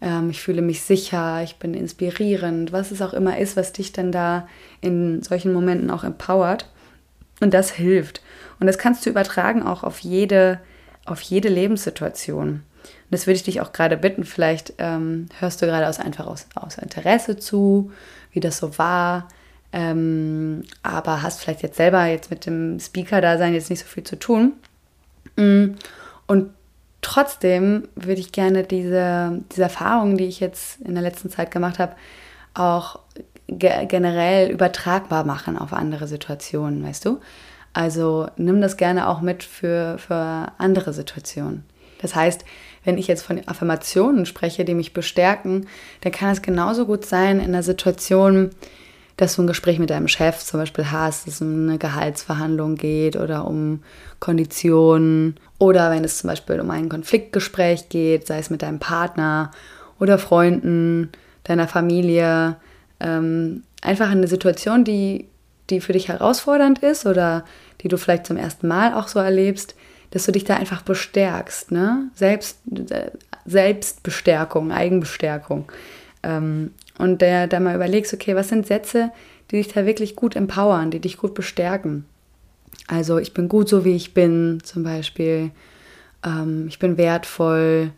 ähm, 0.01 0.29
ich 0.29 0.41
fühle 0.41 0.61
mich 0.61 0.81
sicher, 0.81 1.41
ich 1.43 1.57
bin 1.57 1.73
inspirierend, 1.73 2.71
was 2.71 2.91
es 2.91 3.01
auch 3.01 3.13
immer 3.13 3.37
ist, 3.37 3.57
was 3.57 3.73
dich 3.73 3.91
dann 3.91 4.11
da 4.11 4.47
in 4.81 5.21
solchen 5.23 5.53
Momenten 5.53 5.89
auch 5.91 6.03
empowert. 6.03 6.69
Und 7.41 7.53
das 7.53 7.71
hilft. 7.71 8.21
Und 8.59 8.67
das 8.67 8.77
kannst 8.77 9.05
du 9.05 9.09
übertragen 9.09 9.63
auch 9.63 9.83
auf 9.83 9.99
jede, 9.99 10.59
auf 11.05 11.21
jede 11.21 11.47
Lebenssituation. 11.47 12.63
Und 13.09 13.15
das 13.15 13.25
würde 13.25 13.37
ich 13.37 13.43
dich 13.43 13.61
auch 13.61 13.71
gerade 13.71 13.97
bitten, 13.97 14.23
vielleicht 14.23 14.73
ähm, 14.77 15.27
hörst 15.39 15.61
du 15.61 15.65
gerade 15.65 15.87
aus, 15.87 15.99
einfach 15.99 16.27
aus, 16.27 16.45
aus 16.53 16.77
Interesse 16.77 17.37
zu, 17.37 17.91
wie 18.31 18.39
das 18.39 18.59
so 18.59 18.77
war, 18.77 19.27
ähm, 19.73 20.63
aber 20.83 21.23
hast 21.23 21.41
vielleicht 21.41 21.63
jetzt 21.63 21.77
selber 21.77 22.05
jetzt 22.05 22.29
mit 22.29 22.45
dem 22.45 22.79
Speaker-Dasein 22.79 23.53
jetzt 23.53 23.69
nicht 23.71 23.79
so 23.79 23.87
viel 23.87 24.03
zu 24.03 24.17
tun. 24.17 24.53
Mm, 25.35 25.75
und 26.27 26.51
trotzdem 27.01 27.87
würde 27.95 28.21
ich 28.21 28.31
gerne 28.31 28.63
diese, 28.63 29.41
diese 29.51 29.63
Erfahrungen, 29.63 30.17
die 30.17 30.25
ich 30.25 30.39
jetzt 30.39 30.79
in 30.81 30.93
der 30.93 31.03
letzten 31.03 31.31
Zeit 31.31 31.49
gemacht 31.49 31.79
habe, 31.79 31.95
auch 32.53 32.99
ge 33.47 33.85
generell 33.87 34.51
übertragbar 34.51 35.23
machen 35.23 35.57
auf 35.57 35.73
andere 35.73 36.07
Situationen, 36.07 36.83
weißt 36.83 37.05
du? 37.05 37.19
Also 37.73 38.27
nimm 38.37 38.61
das 38.61 38.77
gerne 38.77 39.07
auch 39.07 39.21
mit 39.21 39.43
für, 39.43 39.97
für 39.97 40.51
andere 40.57 40.93
Situationen. 40.93 41.63
Das 42.01 42.15
heißt, 42.15 42.43
wenn 42.89 42.97
ich 42.97 43.07
jetzt 43.07 43.21
von 43.21 43.39
Affirmationen 43.45 44.25
spreche, 44.25 44.65
die 44.65 44.73
mich 44.73 44.93
bestärken, 44.93 45.67
dann 46.01 46.11
kann 46.11 46.31
es 46.31 46.41
genauso 46.41 46.87
gut 46.87 47.05
sein 47.05 47.39
in 47.39 47.49
einer 47.49 47.61
Situation, 47.61 48.49
dass 49.15 49.35
du 49.35 49.43
ein 49.43 49.47
Gespräch 49.47 49.77
mit 49.77 49.91
deinem 49.91 50.07
Chef 50.07 50.39
zum 50.39 50.59
Beispiel 50.59 50.89
hast, 50.91 51.27
dass 51.27 51.35
es 51.35 51.41
um 51.41 51.69
eine 51.69 51.77
Gehaltsverhandlung 51.77 52.75
geht 52.75 53.15
oder 53.15 53.45
um 53.45 53.83
Konditionen 54.19 55.35
oder 55.59 55.91
wenn 55.91 56.03
es 56.03 56.17
zum 56.17 56.29
Beispiel 56.29 56.59
um 56.59 56.71
ein 56.71 56.89
Konfliktgespräch 56.89 57.89
geht, 57.89 58.25
sei 58.25 58.39
es 58.39 58.49
mit 58.49 58.63
deinem 58.63 58.79
Partner 58.79 59.51
oder 59.99 60.17
Freunden, 60.17 61.11
deiner 61.43 61.67
Familie. 61.67 62.55
Ähm, 62.99 63.61
einfach 63.83 64.09
eine 64.09 64.27
Situation, 64.27 64.83
die, 64.83 65.27
die 65.69 65.79
für 65.79 65.93
dich 65.93 66.07
herausfordernd 66.07 66.79
ist 66.79 67.05
oder 67.05 67.45
die 67.81 67.87
du 67.87 67.97
vielleicht 67.97 68.25
zum 68.25 68.37
ersten 68.37 68.67
Mal 68.67 68.95
auch 68.95 69.09
so 69.09 69.19
erlebst, 69.19 69.75
dass 70.11 70.25
du 70.25 70.31
dich 70.31 70.43
da 70.43 70.55
einfach 70.55 70.81
bestärkst, 70.81 71.71
ne? 71.71 72.09
Selbst, 72.15 72.59
Selbstbestärkung, 73.45 74.71
Eigenbestärkung. 74.71 75.71
Ähm, 76.23 76.71
und 76.97 77.21
da, 77.21 77.47
da 77.47 77.59
mal 77.59 77.75
überlegst, 77.75 78.13
okay, 78.13 78.35
was 78.35 78.49
sind 78.49 78.67
Sätze, 78.67 79.11
die 79.51 79.57
dich 79.57 79.69
da 79.69 79.85
wirklich 79.85 80.15
gut 80.15 80.35
empowern, 80.35 80.91
die 80.91 80.99
dich 80.99 81.17
gut 81.17 81.33
bestärken. 81.33 82.05
Also 82.87 83.17
ich 83.19 83.33
bin 83.33 83.49
gut 83.49 83.69
so, 83.69 83.85
wie 83.85 83.95
ich 83.95 84.13
bin, 84.13 84.59
zum 84.63 84.83
Beispiel. 84.83 85.51
Ähm, 86.25 86.65
ich 86.67 86.79
bin 86.79 86.97
wertvoll. 86.97 87.91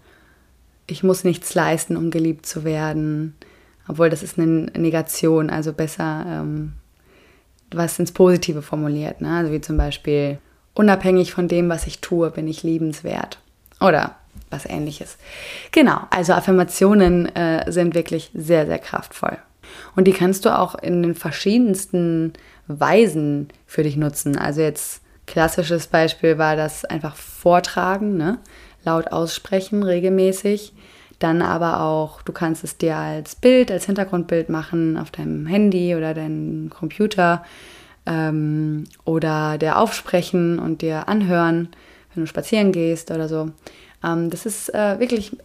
Ich 0.87 1.03
muss 1.03 1.23
nichts 1.23 1.55
leisten, 1.55 1.95
um 1.95 2.11
geliebt 2.11 2.45
zu 2.45 2.63
werden. 2.63 3.35
Obwohl 3.87 4.09
das 4.09 4.23
ist 4.23 4.37
eine 4.37 4.67
Negation, 4.77 5.49
also 5.49 5.73
besser 5.73 6.25
ähm, 6.27 6.73
was 7.71 7.97
ins 7.99 8.11
Positive 8.11 8.61
formuliert. 8.61 9.21
Ne? 9.21 9.35
Also 9.35 9.51
wie 9.51 9.61
zum 9.61 9.77
Beispiel, 9.77 10.37
unabhängig 10.73 11.33
von 11.33 11.47
dem, 11.47 11.69
was 11.69 11.87
ich 11.87 11.99
tue, 11.99 12.31
bin 12.31 12.47
ich 12.47 12.63
liebenswert. 12.63 13.39
Oder 13.79 14.15
was 14.49 14.65
ähnliches. 14.65 15.17
Genau, 15.71 16.01
also 16.09 16.33
Affirmationen 16.33 17.33
äh, 17.35 17.71
sind 17.71 17.95
wirklich 17.95 18.31
sehr, 18.33 18.65
sehr 18.65 18.79
kraftvoll. 18.79 19.37
Und 19.95 20.05
die 20.05 20.13
kannst 20.13 20.45
du 20.45 20.57
auch 20.57 20.75
in 20.75 21.01
den 21.01 21.15
verschiedensten 21.15 22.33
Weisen 22.67 23.49
für 23.65 23.83
dich 23.83 23.97
nutzen. 23.97 24.37
Also 24.37 24.61
jetzt 24.61 25.01
klassisches 25.25 25.87
Beispiel 25.87 26.37
war 26.37 26.55
das 26.55 26.85
einfach 26.85 27.15
vortragen, 27.15 28.17
ne? 28.17 28.39
laut 28.83 29.11
aussprechen 29.11 29.83
regelmäßig. 29.83 30.73
Dann 31.19 31.41
aber 31.41 31.81
auch, 31.81 32.23
du 32.23 32.31
kannst 32.31 32.63
es 32.63 32.77
dir 32.77 32.95
als 32.95 33.35
Bild, 33.35 33.71
als 33.71 33.85
Hintergrundbild 33.85 34.49
machen 34.49 34.97
auf 34.97 35.11
deinem 35.11 35.45
Handy 35.45 35.95
oder 35.95 36.13
deinem 36.13 36.69
Computer 36.71 37.45
ähm, 38.05 38.85
oder 39.05 39.57
der 39.57 39.79
aufsprechen 39.79 40.59
und 40.59 40.81
dir 40.81 41.07
anhören, 41.07 41.69
wenn 42.13 42.23
du 42.23 42.27
spazieren 42.27 42.71
gehst 42.71 43.11
oder 43.11 43.27
so. 43.27 43.51
Ähm, 44.03 44.29
das 44.29 44.45
ist 44.45 44.73
äh, 44.73 44.99
wirklich 44.99 45.35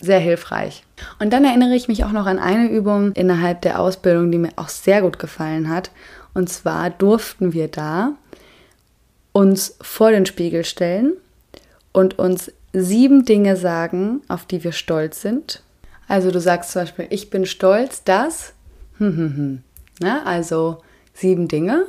sehr 0.00 0.20
hilfreich. 0.20 0.84
Und 1.18 1.32
dann 1.32 1.44
erinnere 1.44 1.74
ich 1.74 1.88
mich 1.88 2.04
auch 2.04 2.12
noch 2.12 2.26
an 2.26 2.38
eine 2.38 2.68
Übung 2.68 3.12
innerhalb 3.12 3.62
der 3.62 3.80
Ausbildung, 3.80 4.30
die 4.30 4.38
mir 4.38 4.52
auch 4.56 4.68
sehr 4.68 5.00
gut 5.00 5.18
gefallen 5.18 5.68
hat. 5.68 5.90
Und 6.34 6.50
zwar 6.50 6.90
durften 6.90 7.54
wir 7.54 7.68
da 7.68 8.12
uns 9.32 9.76
vor 9.80 10.10
den 10.10 10.26
Spiegel 10.26 10.64
stellen 10.64 11.14
und 11.92 12.18
uns 12.18 12.52
sieben 12.72 13.24
Dinge 13.24 13.56
sagen, 13.56 14.20
auf 14.28 14.44
die 14.44 14.62
wir 14.62 14.72
stolz 14.72 15.22
sind. 15.22 15.62
Also 16.08 16.30
du 16.30 16.40
sagst 16.40 16.72
zum 16.72 16.82
Beispiel, 16.82 17.06
ich 17.10 17.30
bin 17.30 17.46
stolz, 17.46 18.04
dass. 18.04 18.52
Na, 18.98 19.62
also 20.24 20.82
sieben 21.16 21.48
Dinge. 21.48 21.86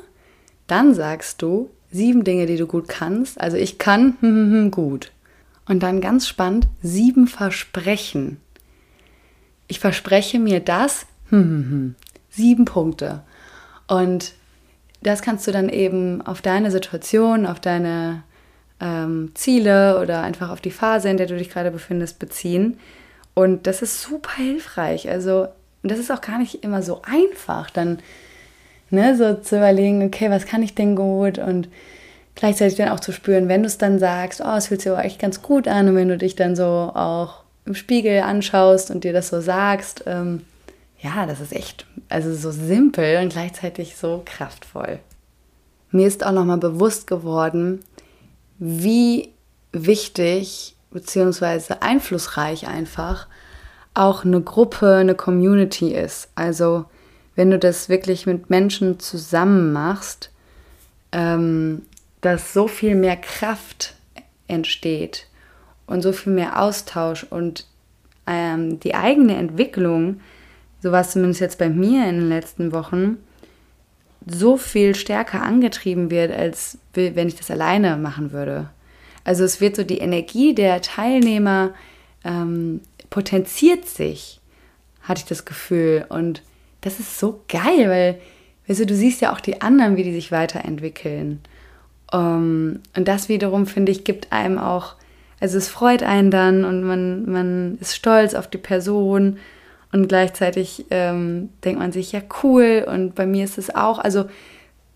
Dann 0.66 0.94
sagst 0.94 1.42
du 1.42 1.70
sieben 1.92 2.24
Dinge, 2.24 2.46
die 2.46 2.58
du 2.58 2.68
gut 2.68 2.88
kannst. 2.88 3.40
Also 3.40 3.58
ich 3.58 3.78
kann 3.78 4.18
hm, 4.22 4.30
hm, 4.30 4.52
hm, 4.52 4.72
gut. 4.72 5.12
Und 5.68 5.84
dann 5.84 6.02
ganz 6.02 6.28
spannend, 6.28 6.68
sieben 6.82 7.28
Versprechen. 7.28 8.40
Ich 9.68 9.80
verspreche 9.80 10.40
mir 10.40 10.62
das, 10.62 11.06
sieben 12.30 12.66
Punkte. 12.66 13.24
Und 13.88 14.34
das 15.02 15.22
kannst 15.22 15.46
du 15.46 15.52
dann 15.52 15.70
eben 15.70 16.22
auf 16.22 16.42
deine 16.42 16.72
Situation, 16.72 17.46
auf 17.46 17.60
deine 17.60 18.24
ähm, 18.80 19.32
Ziele 19.34 20.00
oder 20.02 20.22
einfach 20.22 20.50
auf 20.50 20.62
die 20.62 20.72
Phase, 20.72 21.10
in 21.10 21.18
der 21.18 21.28
du 21.28 21.38
dich 21.38 21.50
gerade 21.50 21.72
befindest, 21.72 22.20
beziehen. 22.20 22.80
Und 23.34 23.68
das 23.68 23.82
ist 23.82 24.02
super 24.02 24.36
hilfreich. 24.36 25.10
Also, 25.10 25.48
und 25.84 25.92
das 25.92 26.00
ist 26.00 26.12
auch 26.12 26.22
gar 26.22 26.40
nicht 26.40 26.64
immer 26.64 26.82
so 26.82 27.02
einfach, 27.04 27.70
dann 27.70 28.00
ne, 28.90 29.16
so 29.16 29.36
zu 29.36 29.58
überlegen, 29.58 30.04
okay, 30.04 30.30
was 30.30 30.46
kann 30.46 30.64
ich 30.64 30.76
denn 30.76 30.96
gut 30.96 31.40
und 31.40 31.70
gleichzeitig 32.36 32.78
dann 32.78 32.90
auch 32.90 33.00
zu 33.00 33.12
spüren, 33.12 33.48
wenn 33.48 33.64
du 33.64 33.68
es 33.68 33.78
dann 33.78 34.00
sagst, 34.00 34.42
oh, 34.44 34.56
es 34.56 34.68
fühlt 34.68 34.82
sich 34.82 34.92
aber 34.92 35.04
echt 35.04 35.20
ganz 35.20 35.42
gut 35.42 35.68
an 35.68 35.90
und 35.90 35.96
wenn 35.96 36.08
du 36.08 36.18
dich 36.18 36.36
dann 36.36 36.56
so 36.56 36.64
auch 36.64 37.44
im 37.66 37.76
Spiegel 37.76 38.22
anschaust 38.22 38.92
und 38.92 39.04
dir 39.04 39.14
das 39.14 39.30
so 39.30 39.42
sagst, 39.42 40.04
ähm, 40.08 40.44
ja, 41.00 41.26
das 41.26 41.42
ist 41.42 41.54
echt, 41.54 41.86
also 42.10 42.34
so 42.34 42.52
simpel 42.52 43.22
und 43.22 43.34
gleichzeitig 43.34 43.98
so 43.98 44.24
kraftvoll. 44.26 45.00
Mir 45.92 46.08
ist 46.08 46.26
auch 46.26 46.32
nochmal 46.32 46.58
bewusst 46.58 47.08
geworden, 47.08 47.82
wie 48.60 49.30
wichtig 49.72 50.76
bzw. 50.92 51.76
einflussreich 51.80 52.68
einfach 52.68 53.28
auch 53.94 54.26
eine 54.26 54.42
Gruppe, 54.42 54.96
eine 54.96 55.16
Community 55.16 55.94
ist. 55.94 56.30
Also 56.36 56.86
wenn 57.38 57.52
du 57.52 57.60
das 57.60 57.88
wirklich 57.88 58.26
mit 58.26 58.50
Menschen 58.50 59.00
zusammen 59.00 59.72
machst, 59.72 60.32
ähm, 61.14 61.84
dass 62.20 62.52
so 62.52 62.68
viel 62.68 62.96
mehr 62.96 63.16
Kraft 63.16 63.96
entsteht 64.48 65.28
und 65.86 66.02
so 66.02 66.12
viel 66.12 66.34
mehr 66.34 66.62
Austausch 66.62 67.24
und 67.24 67.66
ähm, 68.26 68.80
die 68.80 68.96
eigene 68.96 69.36
Entwicklung, 69.36 70.20
so 70.82 70.92
war 70.92 71.02
es 71.02 71.12
zumindest 71.12 71.40
jetzt 71.40 71.60
bei 71.60 71.70
mir 71.70 72.10
in 72.10 72.20
den 72.20 72.30
letzten 72.30 72.72
Wochen, 72.72 73.18
so 74.26 74.58
viel 74.58 74.96
stärker 74.96 75.44
angetrieben 75.44 76.10
wird, 76.10 76.32
als 76.32 76.80
wenn 76.94 77.28
ich 77.28 77.36
das 77.36 77.52
alleine 77.52 77.98
machen 77.98 78.32
würde. 78.32 78.72
Also 79.24 79.44
es 79.44 79.62
wird 79.62 79.76
so 79.76 79.84
die 79.84 80.00
Energie 80.00 80.56
der 80.56 80.82
Teilnehmer 80.82 81.76
ähm, 82.24 82.82
potenziert 83.12 83.88
sich, 83.88 84.42
hatte 85.04 85.20
ich 85.20 85.26
das 85.26 85.46
Gefühl. 85.46 86.06
Und 86.10 86.42
das 86.88 87.00
ist 87.00 87.20
so 87.20 87.42
geil, 87.48 87.90
weil 87.90 88.20
weißt 88.68 88.82
du, 88.82 88.86
du 88.86 88.96
siehst 88.96 89.22
ja 89.22 89.34
auch 89.34 89.40
die 89.40 89.62
anderen, 89.62 89.96
wie 89.96 90.04
die 90.04 90.14
sich 90.14 90.32
weiterentwickeln. 90.32 91.42
Um, 92.12 92.20
ähm, 92.20 92.80
und 92.96 93.08
das 93.08 93.28
wiederum, 93.28 93.66
finde 93.66 93.92
ich, 93.92 94.06
gibt 94.06 94.32
einem 94.32 94.58
auch, 94.58 94.96
also 95.42 95.58
es 95.58 95.68
freut 95.68 96.04
einen 96.04 96.32
dann 96.32 96.64
und 96.64 96.84
man, 96.84 97.30
man 97.30 97.78
ist 97.82 97.96
stolz 97.96 98.34
auf 98.34 98.48
die 98.48 98.58
Person 98.58 99.38
und 99.92 100.08
gleichzeitig 100.08 100.86
ähm, 100.90 101.50
denkt 101.66 101.80
man 101.80 101.92
sich, 101.92 102.14
ja, 102.14 102.22
cool. 102.44 102.86
Und 102.88 103.14
bei 103.16 103.26
mir 103.26 103.44
ist 103.44 103.58
es 103.58 103.76
auch, 103.76 104.00
also 104.00 104.30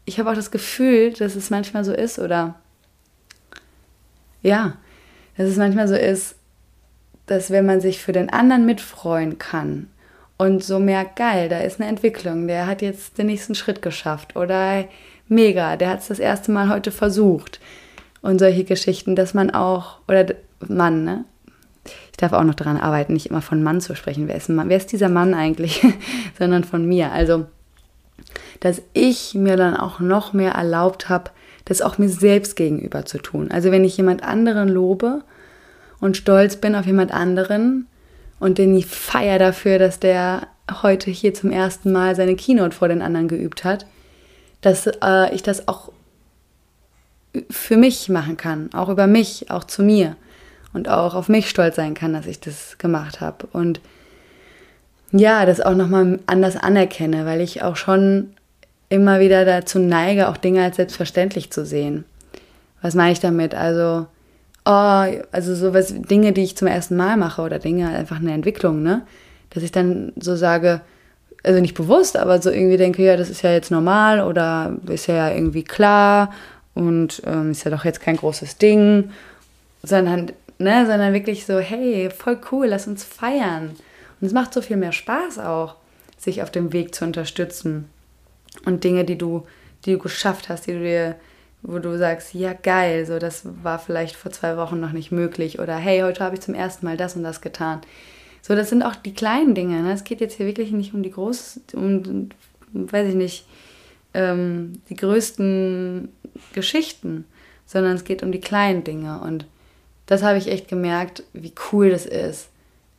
ich 0.05 0.19
habe 0.19 0.29
auch 0.29 0.35
das 0.35 0.51
Gefühl, 0.51 1.11
dass 1.11 1.35
es 1.35 1.49
manchmal 1.49 1.83
so 1.83 1.93
ist 1.93 2.17
oder 2.17 2.55
ja, 4.41 4.77
dass 5.37 5.49
es 5.49 5.57
manchmal 5.57 5.87
so 5.89 5.95
ist, 5.95 6.35
dass 7.25 7.51
wenn 7.51 7.65
man 7.65 7.81
sich 7.81 8.01
für 8.01 8.13
den 8.13 8.29
anderen 8.29 8.65
mitfreuen 8.65 9.37
kann 9.37 9.87
und 10.41 10.63
so 10.63 10.79
merkt, 10.79 11.17
geil, 11.17 11.49
da 11.49 11.59
ist 11.59 11.79
eine 11.79 11.87
Entwicklung, 11.87 12.47
der 12.47 12.65
hat 12.65 12.81
jetzt 12.81 13.19
den 13.19 13.27
nächsten 13.27 13.53
Schritt 13.53 13.83
geschafft 13.83 14.35
oder 14.35 14.85
mega, 15.27 15.77
der 15.77 15.91
hat 15.91 15.99
es 15.99 16.07
das 16.07 16.17
erste 16.17 16.51
Mal 16.51 16.67
heute 16.67 16.89
versucht 16.89 17.59
und 18.23 18.39
solche 18.39 18.63
Geschichten, 18.63 19.15
dass 19.15 19.35
man 19.35 19.51
auch, 19.51 19.99
oder 20.07 20.25
Mann, 20.67 21.03
ne? 21.03 21.25
Ich 21.85 22.17
darf 22.17 22.33
auch 22.33 22.43
noch 22.43 22.55
daran 22.55 22.77
arbeiten, 22.77 23.13
nicht 23.13 23.27
immer 23.27 23.43
von 23.43 23.61
Mann 23.61 23.81
zu 23.81 23.95
sprechen. 23.95 24.27
Wer 24.27 24.35
ist, 24.35 24.49
Mann? 24.49 24.67
Wer 24.67 24.77
ist 24.77 24.91
dieser 24.91 25.09
Mann 25.09 25.35
eigentlich? 25.35 25.85
Sondern 26.39 26.63
von 26.63 26.87
mir. 26.87 27.11
Also, 27.11 27.45
dass 28.61 28.81
ich 28.93 29.35
mir 29.35 29.57
dann 29.57 29.77
auch 29.77 29.99
noch 29.99 30.33
mehr 30.33 30.53
erlaubt 30.53 31.07
habe, 31.07 31.29
das 31.65 31.83
auch 31.83 31.99
mir 31.99 32.09
selbst 32.09 32.55
gegenüber 32.55 33.05
zu 33.05 33.19
tun. 33.19 33.51
Also, 33.51 33.71
wenn 33.71 33.83
ich 33.83 33.97
jemand 33.97 34.23
anderen 34.23 34.69
lobe 34.69 35.23
und 35.99 36.17
stolz 36.17 36.55
bin 36.55 36.75
auf 36.75 36.87
jemand 36.87 37.11
anderen 37.11 37.87
und 38.41 38.57
den 38.57 38.75
ich 38.75 38.87
feiere 38.87 39.37
dafür, 39.37 39.77
dass 39.77 39.99
der 39.99 40.47
heute 40.81 41.11
hier 41.11 41.33
zum 41.33 41.51
ersten 41.51 41.91
Mal 41.91 42.15
seine 42.15 42.35
Keynote 42.35 42.75
vor 42.75 42.87
den 42.87 43.03
anderen 43.03 43.27
geübt 43.27 43.63
hat, 43.63 43.85
dass 44.61 44.87
äh, 44.87 45.33
ich 45.33 45.43
das 45.43 45.67
auch 45.67 45.91
für 47.51 47.77
mich 47.77 48.09
machen 48.09 48.37
kann, 48.37 48.69
auch 48.73 48.89
über 48.89 49.05
mich, 49.05 49.51
auch 49.51 49.63
zu 49.63 49.83
mir 49.83 50.15
und 50.73 50.89
auch 50.89 51.13
auf 51.13 51.29
mich 51.29 51.49
stolz 51.49 51.75
sein 51.75 51.93
kann, 51.93 52.13
dass 52.13 52.25
ich 52.25 52.39
das 52.39 52.79
gemacht 52.79 53.21
habe 53.21 53.47
und 53.53 53.79
ja, 55.11 55.45
das 55.45 55.61
auch 55.61 55.75
nochmal 55.75 56.19
anders 56.25 56.57
anerkenne, 56.57 57.27
weil 57.27 57.41
ich 57.41 57.61
auch 57.61 57.75
schon 57.75 58.33
immer 58.89 59.19
wieder 59.19 59.45
dazu 59.45 59.77
neige, 59.77 60.29
auch 60.29 60.37
Dinge 60.37 60.63
als 60.63 60.77
selbstverständlich 60.77 61.51
zu 61.51 61.63
sehen. 61.63 62.05
Was 62.81 62.95
meine 62.95 63.11
ich 63.11 63.19
damit? 63.19 63.53
Also, 63.53 64.07
oh, 64.65 65.05
also 65.31 65.55
sowas, 65.55 65.93
Dinge, 65.95 66.31
die 66.31 66.43
ich 66.43 66.57
zum 66.57 66.67
ersten 66.67 66.95
Mal 66.95 67.17
mache 67.17 67.41
oder 67.41 67.59
Dinge, 67.59 67.89
einfach 67.89 68.17
eine 68.17 68.33
Entwicklung, 68.33 68.83
ne? 68.83 69.03
Dass 69.49 69.63
ich 69.63 69.71
dann 69.71 70.13
so 70.17 70.35
sage, 70.35 70.81
also 71.43 71.59
nicht 71.59 71.73
bewusst, 71.73 72.17
aber 72.17 72.41
so 72.41 72.51
irgendwie 72.51 72.77
denke, 72.77 73.03
ja, 73.03 73.17
das 73.17 73.29
ist 73.29 73.41
ja 73.41 73.51
jetzt 73.51 73.71
normal 73.71 74.21
oder 74.21 74.77
ist 74.87 75.07
ja 75.07 75.31
irgendwie 75.31 75.63
klar 75.63 76.31
und 76.73 77.21
ähm, 77.25 77.51
ist 77.51 77.63
ja 77.63 77.71
doch 77.71 77.83
jetzt 77.83 77.99
kein 77.99 78.17
großes 78.17 78.57
Ding, 78.57 79.11
sondern 79.83 80.31
ne, 80.61 80.85
sondern 80.85 81.13
wirklich 81.13 81.45
so, 81.45 81.59
hey, 81.59 82.09
voll 82.09 82.39
cool, 82.51 82.67
lass 82.67 82.87
uns 82.87 83.03
feiern. 83.03 83.71
Und 84.19 84.27
es 84.27 84.33
macht 84.33 84.53
so 84.53 84.61
viel 84.61 84.77
mehr 84.77 84.91
Spaß 84.91 85.39
auch, 85.39 85.75
sich 86.17 86.43
auf 86.43 86.51
dem 86.51 86.71
Weg 86.71 86.95
zu 86.95 87.03
unterstützen. 87.03 87.89
Und 88.65 88.83
Dinge, 88.83 89.03
die 89.03 89.17
du, 89.17 89.45
die 89.85 89.93
du 89.93 89.97
geschafft 89.97 90.49
hast, 90.49 90.67
die 90.67 90.73
du 90.73 90.79
dir, 90.79 91.15
wo 91.63 91.79
du 91.79 91.97
sagst, 91.97 92.33
ja 92.33 92.53
geil, 92.53 93.05
so 93.05 93.19
das 93.19 93.43
war 93.63 93.79
vielleicht 93.79 94.15
vor 94.15 94.31
zwei 94.31 94.57
Wochen 94.57 94.79
noch 94.79 94.91
nicht 94.91 95.11
möglich. 95.11 95.59
Oder 95.59 95.75
hey, 95.75 96.01
heute 96.01 96.23
habe 96.23 96.35
ich 96.35 96.41
zum 96.41 96.55
ersten 96.55 96.85
Mal 96.85 96.97
das 96.97 97.15
und 97.15 97.23
das 97.23 97.41
getan. 97.41 97.81
So, 98.41 98.55
das 98.55 98.69
sind 98.69 98.83
auch 98.83 98.95
die 98.95 99.13
kleinen 99.13 99.53
Dinge. 99.53 99.81
Ne? 99.81 99.93
Es 99.93 100.03
geht 100.03 100.21
jetzt 100.21 100.37
hier 100.37 100.47
wirklich 100.47 100.71
nicht 100.71 100.93
um 100.93 101.03
die 101.03 101.11
großen, 101.11 101.61
um, 101.73 102.29
weiß 102.73 103.09
ich 103.09 103.15
nicht, 103.15 103.45
ähm, 104.13 104.81
die 104.89 104.95
größten 104.95 106.09
Geschichten, 106.53 107.25
sondern 107.65 107.95
es 107.95 108.03
geht 108.03 108.23
um 108.23 108.31
die 108.31 108.41
kleinen 108.41 108.83
Dinge. 108.83 109.21
Und 109.21 109.45
das 110.07 110.23
habe 110.23 110.37
ich 110.37 110.47
echt 110.47 110.67
gemerkt, 110.67 111.23
wie 111.33 111.53
cool 111.71 111.91
das 111.91 112.07
ist, 112.07 112.49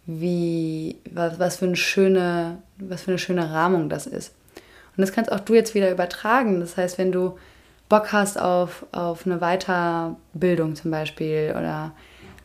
wie, 0.06 0.96
was, 1.10 1.38
was, 1.38 1.56
für 1.56 1.66
eine 1.66 1.76
schöne, 1.76 2.58
was 2.78 3.02
für 3.02 3.10
eine 3.10 3.18
schöne 3.18 3.50
Rahmung 3.50 3.88
das 3.88 4.06
ist. 4.06 4.32
Und 4.96 5.00
das 5.00 5.12
kannst 5.12 5.32
auch 5.32 5.40
du 5.40 5.54
jetzt 5.54 5.74
wieder 5.74 5.90
übertragen. 5.90 6.60
Das 6.60 6.76
heißt, 6.76 6.98
wenn 6.98 7.12
du 7.12 7.36
Bock 7.92 8.10
hast 8.10 8.40
auf, 8.40 8.86
auf 8.90 9.26
eine 9.26 9.40
Weiterbildung 9.40 10.76
zum 10.76 10.90
Beispiel 10.90 11.54
oder 11.54 11.92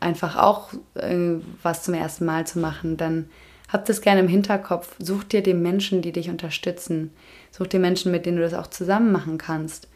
einfach 0.01 0.35
auch 0.35 0.73
äh, 0.95 1.35
was 1.63 1.83
zum 1.83 1.93
ersten 1.93 2.25
Mal 2.25 2.45
zu 2.45 2.59
machen, 2.59 2.97
dann 2.97 3.29
hab 3.71 3.85
das 3.85 4.01
gerne 4.01 4.19
im 4.19 4.27
Hinterkopf. 4.27 4.93
Such 4.99 5.23
dir 5.23 5.41
die 5.41 5.53
Menschen, 5.53 6.01
die 6.01 6.11
dich 6.11 6.29
unterstützen. 6.29 7.13
Such 7.49 7.67
dir 7.67 7.79
Menschen, 7.79 8.11
mit 8.11 8.25
denen 8.25 8.35
du 8.35 8.43
das 8.43 8.53
auch 8.53 8.67
zusammen 8.67 9.13
machen 9.13 9.37
kannst. 9.37 9.87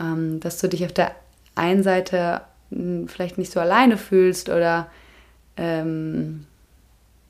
Ähm, 0.00 0.40
dass 0.40 0.58
du 0.58 0.68
dich 0.68 0.84
auf 0.84 0.92
der 0.92 1.12
einen 1.54 1.84
Seite 1.84 2.40
vielleicht 3.06 3.38
nicht 3.38 3.52
so 3.52 3.60
alleine 3.60 3.98
fühlst 3.98 4.48
oder 4.48 4.88
ähm, 5.56 6.44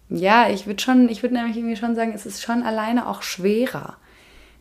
ja, 0.08 0.48
ich 0.48 0.66
würde 0.66 0.82
schon, 0.82 1.10
ich 1.10 1.22
würde 1.22 1.34
nämlich 1.34 1.58
irgendwie 1.58 1.76
schon 1.76 1.94
sagen, 1.94 2.14
es 2.14 2.24
ist 2.24 2.42
schon 2.42 2.62
alleine 2.62 3.06
auch 3.10 3.20
schwerer. 3.20 3.98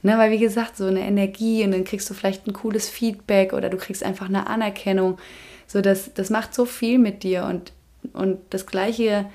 Ne, 0.03 0.17
weil 0.17 0.31
wie 0.31 0.39
gesagt, 0.39 0.77
so 0.77 0.85
eine 0.85 1.01
Energie 1.01 1.63
und 1.63 1.71
dann 1.71 1.83
kriegst 1.83 2.09
du 2.09 2.13
vielleicht 2.13 2.47
ein 2.47 2.53
cooles 2.53 2.87
Feedback 2.87 3.51
oder 3.53 3.69
du 3.69 3.77
kriegst 3.77 4.03
einfach 4.03 4.29
eine 4.29 4.47
Anerkennung. 4.47 5.17
So, 5.65 5.81
das, 5.81 6.13
das 6.13 6.29
macht 6.29 6.53
so 6.53 6.65
viel 6.65 6.99
mit 6.99 7.23
dir 7.23 7.45
und, 7.45 7.73
und 8.13 8.39
das 8.51 8.67
Gleiche, 8.67 9.25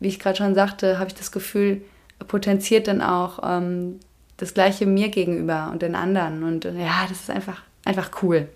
wie 0.00 0.08
ich 0.08 0.18
gerade 0.18 0.36
schon 0.36 0.54
sagte, 0.54 0.98
habe 0.98 1.08
ich 1.08 1.14
das 1.14 1.30
Gefühl, 1.30 1.82
potenziert 2.26 2.88
dann 2.88 3.00
auch 3.00 3.38
ähm, 3.44 4.00
das 4.36 4.54
Gleiche 4.54 4.86
mir 4.86 5.08
gegenüber 5.08 5.70
und 5.72 5.82
den 5.82 5.94
anderen. 5.94 6.42
Und 6.42 6.64
ja, 6.64 7.06
das 7.08 7.20
ist 7.20 7.30
einfach, 7.30 7.62
einfach 7.84 8.10
cool. 8.22 8.48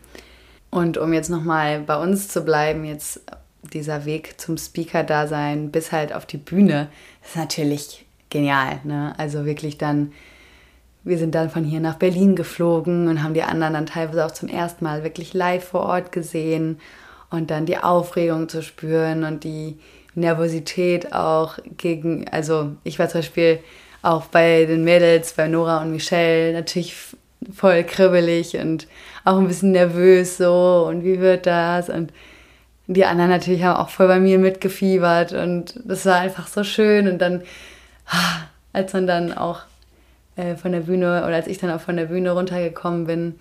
Und 0.70 0.98
um 0.98 1.12
jetzt 1.12 1.30
nochmal 1.30 1.80
bei 1.80 1.96
uns 1.96 2.28
zu 2.28 2.42
bleiben, 2.42 2.84
jetzt 2.84 3.22
dieser 3.72 4.04
Weg 4.04 4.40
zum 4.40 4.58
Speaker-Dasein 4.58 5.70
bis 5.70 5.92
halt 5.92 6.12
auf 6.12 6.26
die 6.26 6.36
Bühne, 6.36 6.88
ist 7.24 7.36
natürlich 7.36 8.04
genial. 8.30 8.80
Ne? 8.84 9.14
Also 9.18 9.44
wirklich 9.44 9.78
dann, 9.78 10.12
wir 11.06 11.18
sind 11.18 11.36
dann 11.36 11.50
von 11.50 11.62
hier 11.62 11.78
nach 11.78 11.94
Berlin 11.94 12.34
geflogen 12.34 13.06
und 13.06 13.22
haben 13.22 13.32
die 13.32 13.44
anderen 13.44 13.74
dann 13.74 13.86
teilweise 13.86 14.26
auch 14.26 14.32
zum 14.32 14.48
ersten 14.48 14.84
Mal 14.84 15.04
wirklich 15.04 15.34
live 15.34 15.62
vor 15.62 15.82
Ort 15.82 16.10
gesehen 16.10 16.80
und 17.30 17.50
dann 17.52 17.64
die 17.64 17.78
Aufregung 17.78 18.48
zu 18.48 18.60
spüren 18.60 19.22
und 19.22 19.44
die 19.44 19.78
Nervosität 20.16 21.12
auch 21.12 21.58
gegen, 21.76 22.28
also 22.30 22.72
ich 22.82 22.98
war 22.98 23.08
zum 23.08 23.20
Beispiel 23.20 23.60
auch 24.02 24.26
bei 24.26 24.64
den 24.64 24.82
Mädels, 24.82 25.34
bei 25.34 25.46
Nora 25.46 25.80
und 25.80 25.92
Michelle, 25.92 26.52
natürlich 26.52 26.96
voll 27.54 27.84
kribbelig 27.84 28.56
und 28.56 28.88
auch 29.24 29.38
ein 29.38 29.46
bisschen 29.46 29.72
nervös 29.72 30.38
so 30.38 30.86
und 30.88 31.04
wie 31.04 31.20
wird 31.20 31.46
das? 31.46 31.88
Und 31.88 32.12
die 32.88 33.04
anderen 33.04 33.30
natürlich 33.30 33.62
haben 33.62 33.76
auch 33.76 33.90
voll 33.90 34.08
bei 34.08 34.18
mir 34.18 34.40
mitgefiebert 34.40 35.32
und 35.32 35.80
das 35.84 36.04
war 36.04 36.16
einfach 36.16 36.48
so 36.48 36.64
schön 36.64 37.06
und 37.06 37.18
dann 37.18 37.42
als 38.72 38.92
man 38.92 39.06
dann 39.06 39.32
auch 39.32 39.60
äh, 40.36 40.56
von 40.56 40.72
der 40.72 40.80
Bühne 40.80 41.24
oder 41.24 41.34
als 41.34 41.46
ich 41.46 41.58
dann 41.58 41.70
auch 41.70 41.80
von 41.80 41.96
der 41.96 42.06
Bühne 42.06 42.30
runtergekommen 42.32 43.06
bin, 43.06 43.34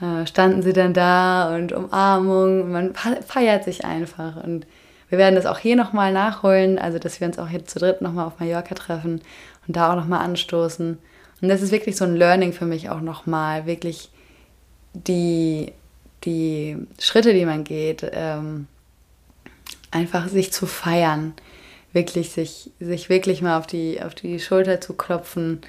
äh, 0.00 0.26
standen 0.26 0.62
sie 0.62 0.72
dann 0.72 0.94
da 0.94 1.54
und 1.54 1.72
Umarmung 1.72 2.70
man 2.70 2.94
feiert 2.94 3.64
sich 3.64 3.84
einfach 3.84 4.42
und 4.42 4.66
wir 5.08 5.18
werden 5.18 5.36
das 5.36 5.46
auch 5.46 5.58
hier 5.58 5.76
nochmal 5.76 6.12
nachholen, 6.12 6.78
also 6.78 6.98
dass 6.98 7.20
wir 7.20 7.28
uns 7.28 7.38
auch 7.38 7.48
hier 7.48 7.64
zu 7.64 7.78
dritt 7.78 8.00
nochmal 8.00 8.26
auf 8.26 8.40
Mallorca 8.40 8.74
treffen 8.74 9.20
und 9.66 9.76
da 9.76 9.92
auch 9.92 9.96
nochmal 9.96 10.24
anstoßen. 10.24 10.98
Und 11.40 11.48
das 11.48 11.62
ist 11.62 11.72
wirklich 11.72 11.96
so 11.96 12.04
ein 12.04 12.16
Learning 12.16 12.52
für 12.52 12.64
mich 12.64 12.90
auch 12.90 13.00
nochmal, 13.00 13.66
wirklich 13.66 14.10
die, 14.92 15.72
die 16.24 16.78
Schritte, 16.98 17.32
die 17.34 17.44
man 17.44 17.64
geht, 17.64 18.10
ähm, 18.12 18.66
einfach 19.90 20.28
sich 20.28 20.52
zu 20.52 20.66
feiern, 20.66 21.34
wirklich 21.92 22.30
sich, 22.30 22.70
sich 22.80 23.08
wirklich 23.08 23.42
mal 23.42 23.58
auf 23.58 23.66
die, 23.66 24.02
auf 24.02 24.14
die 24.14 24.40
Schulter 24.40 24.80
zu 24.80 24.94
klopfen 24.94 25.60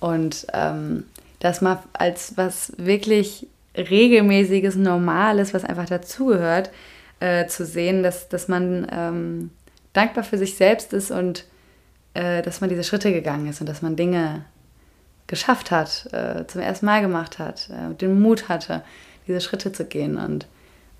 und 0.00 0.46
ähm, 0.52 1.04
das 1.40 1.60
mal 1.60 1.82
als 1.92 2.36
was 2.36 2.72
wirklich 2.76 3.46
regelmäßiges, 3.76 4.76
normales, 4.76 5.52
was 5.52 5.64
einfach 5.64 5.86
dazugehört, 5.86 6.70
äh, 7.20 7.46
zu 7.46 7.64
sehen, 7.64 8.02
dass, 8.02 8.28
dass 8.28 8.48
man 8.48 8.86
ähm, 8.90 9.50
dankbar 9.92 10.24
für 10.24 10.38
sich 10.38 10.56
selbst 10.56 10.92
ist 10.92 11.10
und 11.10 11.44
äh, 12.14 12.42
dass 12.42 12.60
man 12.60 12.70
diese 12.70 12.84
Schritte 12.84 13.12
gegangen 13.12 13.48
ist 13.48 13.60
und 13.60 13.68
dass 13.68 13.82
man 13.82 13.96
Dinge 13.96 14.44
geschafft 15.26 15.70
hat, 15.70 16.08
äh, 16.12 16.46
zum 16.46 16.60
ersten 16.60 16.86
Mal 16.86 17.00
gemacht 17.00 17.38
hat, 17.38 17.70
äh, 17.70 17.94
den 17.94 18.20
Mut 18.20 18.48
hatte, 18.48 18.82
diese 19.26 19.40
Schritte 19.40 19.72
zu 19.72 19.84
gehen. 19.84 20.16
Und 20.16 20.46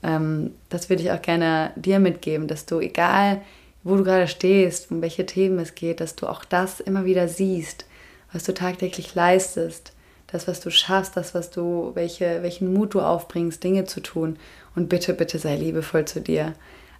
ähm, 0.02 0.52
das 0.70 0.88
würde 0.88 1.02
ich 1.02 1.10
auch 1.12 1.22
gerne 1.22 1.72
dir 1.76 1.98
mitgeben, 1.98 2.48
dass 2.48 2.66
du, 2.66 2.80
egal 2.80 3.42
wo 3.82 3.96
du 3.96 4.04
gerade 4.04 4.28
stehst, 4.28 4.90
um 4.90 5.02
welche 5.02 5.26
Themen 5.26 5.58
es 5.58 5.74
geht, 5.74 6.00
dass 6.00 6.16
du 6.16 6.26
auch 6.26 6.44
das 6.44 6.80
immer 6.80 7.04
wieder 7.04 7.28
siehst, 7.28 7.84
was 8.34 8.44
du 8.44 8.52
tagtäglich 8.52 9.14
leistest, 9.14 9.92
das, 10.26 10.48
was 10.48 10.60
du 10.60 10.70
schaffst, 10.70 11.16
das, 11.16 11.34
was 11.34 11.50
du, 11.50 11.92
welche, 11.94 12.42
welchen 12.42 12.72
Mut 12.72 12.94
du 12.94 13.00
aufbringst, 13.00 13.62
Dinge 13.62 13.84
zu 13.84 14.00
tun. 14.00 14.36
Und 14.74 14.88
bitte, 14.88 15.14
bitte 15.14 15.38
sei 15.38 15.54
liebevoll 15.54 16.04
zu 16.04 16.20
dir. 16.20 16.54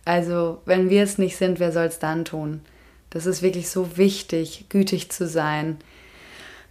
Also, 0.05 0.62
wenn 0.64 0.88
wir 0.88 1.03
es 1.03 1.18
nicht 1.18 1.37
sind, 1.37 1.59
wer 1.59 1.73
soll 1.73 1.87
es 1.87 1.99
dann 1.99 2.25
tun? 2.25 2.61
Das 3.11 3.27
ist 3.27 3.42
wirklich 3.42 3.68
so 3.68 3.97
wichtig, 3.97 4.66
gütig 4.68 5.11
zu 5.11 5.27
sein. 5.27 5.79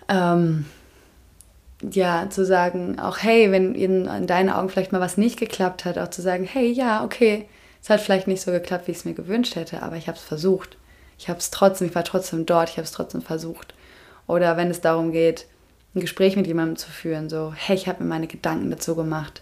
Ähm, 0.07 0.65
ja, 1.91 2.29
zu 2.29 2.45
sagen, 2.45 2.99
auch 2.99 3.17
hey, 3.17 3.51
wenn 3.51 3.75
in, 3.75 4.05
in 4.05 4.27
deinen 4.27 4.49
Augen 4.49 4.69
vielleicht 4.69 4.93
mal 4.93 5.01
was 5.01 5.17
nicht 5.17 5.37
geklappt 5.37 5.83
hat, 5.83 5.97
auch 5.97 6.09
zu 6.09 6.21
sagen, 6.21 6.45
hey, 6.45 6.71
ja, 6.71 7.03
okay, 7.03 7.47
es 7.81 7.89
hat 7.89 7.99
vielleicht 7.99 8.27
nicht 8.27 8.41
so 8.41 8.51
geklappt, 8.51 8.87
wie 8.87 8.91
ich 8.91 8.99
es 8.99 9.05
mir 9.05 9.13
gewünscht 9.13 9.57
hätte, 9.57 9.83
aber 9.83 9.97
ich 9.97 10.07
habe 10.07 10.17
es 10.17 10.23
versucht. 10.23 10.77
Ich 11.17 11.27
habe 11.27 11.39
es 11.39 11.51
trotzdem, 11.51 11.87
ich 11.89 11.95
war 11.95 12.05
trotzdem 12.05 12.45
dort, 12.45 12.69
ich 12.69 12.77
habe 12.77 12.85
es 12.85 12.91
trotzdem 12.91 13.21
versucht. 13.21 13.73
Oder 14.27 14.57
wenn 14.57 14.69
es 14.69 14.81
darum 14.81 15.11
geht, 15.11 15.45
ein 15.95 16.01
Gespräch 16.01 16.35
mit 16.35 16.47
jemandem 16.47 16.75
zu 16.75 16.89
führen, 16.89 17.29
so, 17.29 17.53
hey, 17.55 17.75
ich 17.75 17.87
habe 17.87 18.03
mir 18.03 18.09
meine 18.09 18.27
Gedanken 18.27 18.71
dazu 18.71 18.95
gemacht. 18.95 19.41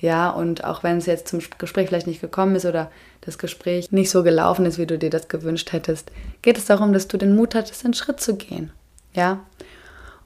Ja, 0.00 0.30
und 0.30 0.62
auch 0.62 0.84
wenn 0.84 0.98
es 0.98 1.06
jetzt 1.06 1.26
zum 1.26 1.40
Gespräch 1.58 1.88
vielleicht 1.88 2.06
nicht 2.06 2.20
gekommen 2.20 2.54
ist 2.54 2.66
oder 2.66 2.90
das 3.20 3.36
Gespräch 3.36 3.90
nicht 3.90 4.10
so 4.10 4.22
gelaufen 4.22 4.64
ist, 4.64 4.78
wie 4.78 4.86
du 4.86 4.96
dir 4.96 5.10
das 5.10 5.26
gewünscht 5.26 5.72
hättest, 5.72 6.12
geht 6.42 6.56
es 6.56 6.66
darum, 6.66 6.92
dass 6.92 7.08
du 7.08 7.16
den 7.16 7.34
Mut 7.34 7.56
hattest, 7.56 7.84
einen 7.84 7.94
Schritt 7.94 8.20
zu 8.20 8.36
gehen. 8.36 8.70
Ja, 9.12 9.40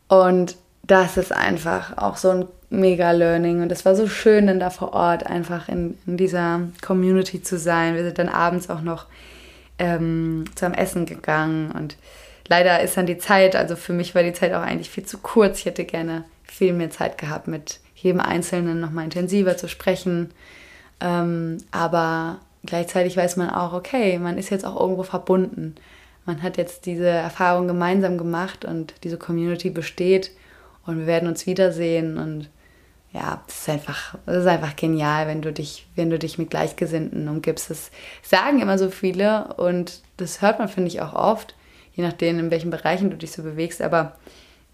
und 0.08 0.56
das 0.82 1.16
ist 1.16 1.32
einfach 1.32 1.96
auch 1.96 2.18
so 2.18 2.30
ein 2.30 2.48
mega 2.68 3.12
Learning. 3.12 3.62
Und 3.62 3.72
es 3.72 3.84
war 3.84 3.94
so 3.94 4.08
schön, 4.08 4.46
dann 4.46 4.60
da 4.60 4.68
vor 4.68 4.92
Ort 4.92 5.26
einfach 5.26 5.68
in, 5.68 5.98
in 6.06 6.16
dieser 6.16 6.60
Community 6.80 7.42
zu 7.42 7.58
sein. 7.58 7.94
Wir 7.94 8.04
sind 8.04 8.18
dann 8.18 8.28
abends 8.28 8.68
auch 8.68 8.82
noch 8.82 9.06
ähm, 9.78 10.44
zum 10.54 10.74
Essen 10.74 11.06
gegangen 11.06 11.70
und 11.70 11.96
leider 12.48 12.80
ist 12.80 12.96
dann 12.96 13.06
die 13.06 13.18
Zeit, 13.18 13.56
also 13.56 13.76
für 13.76 13.92
mich 13.92 14.14
war 14.14 14.22
die 14.22 14.32
Zeit 14.32 14.52
auch 14.52 14.62
eigentlich 14.62 14.90
viel 14.90 15.04
zu 15.04 15.18
kurz. 15.18 15.60
Ich 15.60 15.66
hätte 15.66 15.84
gerne 15.84 16.24
viel 16.44 16.72
mehr 16.72 16.90
Zeit 16.90 17.18
gehabt, 17.18 17.48
mit 17.48 17.80
jedem 17.94 18.20
Einzelnen 18.20 18.80
nochmal 18.80 19.04
intensiver 19.04 19.56
zu 19.56 19.68
sprechen. 19.68 20.32
Ähm, 21.00 21.58
aber 21.70 22.38
gleichzeitig 22.64 23.16
weiß 23.16 23.36
man 23.36 23.50
auch, 23.50 23.72
okay, 23.72 24.18
man 24.18 24.38
ist 24.38 24.50
jetzt 24.50 24.64
auch 24.64 24.78
irgendwo 24.78 25.02
verbunden. 25.02 25.74
Man 26.24 26.42
hat 26.42 26.56
jetzt 26.56 26.86
diese 26.86 27.08
Erfahrung 27.08 27.66
gemeinsam 27.66 28.16
gemacht 28.18 28.64
und 28.64 28.94
diese 29.02 29.18
Community 29.18 29.70
besteht 29.70 30.30
und 30.86 30.98
wir 30.98 31.06
werden 31.06 31.28
uns 31.28 31.46
wiedersehen 31.46 32.18
und 32.18 32.48
ja, 33.12 33.42
das 33.46 33.60
ist 33.60 33.68
einfach, 33.68 34.16
das 34.24 34.36
ist 34.38 34.46
einfach 34.46 34.74
genial, 34.74 35.26
wenn 35.26 35.42
du 35.42 35.52
dich, 35.52 35.86
wenn 35.96 36.08
du 36.08 36.18
dich 36.18 36.38
mit 36.38 36.50
Gleichgesinnten 36.50 37.28
umgibst. 37.28 37.68
Das 37.68 37.90
sagen 38.22 38.60
immer 38.60 38.78
so 38.78 38.88
viele 38.88 39.54
und 39.54 40.00
das 40.16 40.40
hört 40.40 40.58
man, 40.58 40.68
finde 40.68 40.88
ich, 40.88 41.02
auch 41.02 41.12
oft, 41.12 41.54
je 41.94 42.04
nachdem, 42.04 42.38
in 42.38 42.50
welchen 42.50 42.70
Bereichen 42.70 43.10
du 43.10 43.16
dich 43.16 43.32
so 43.32 43.42
bewegst. 43.42 43.82
Aber 43.82 44.16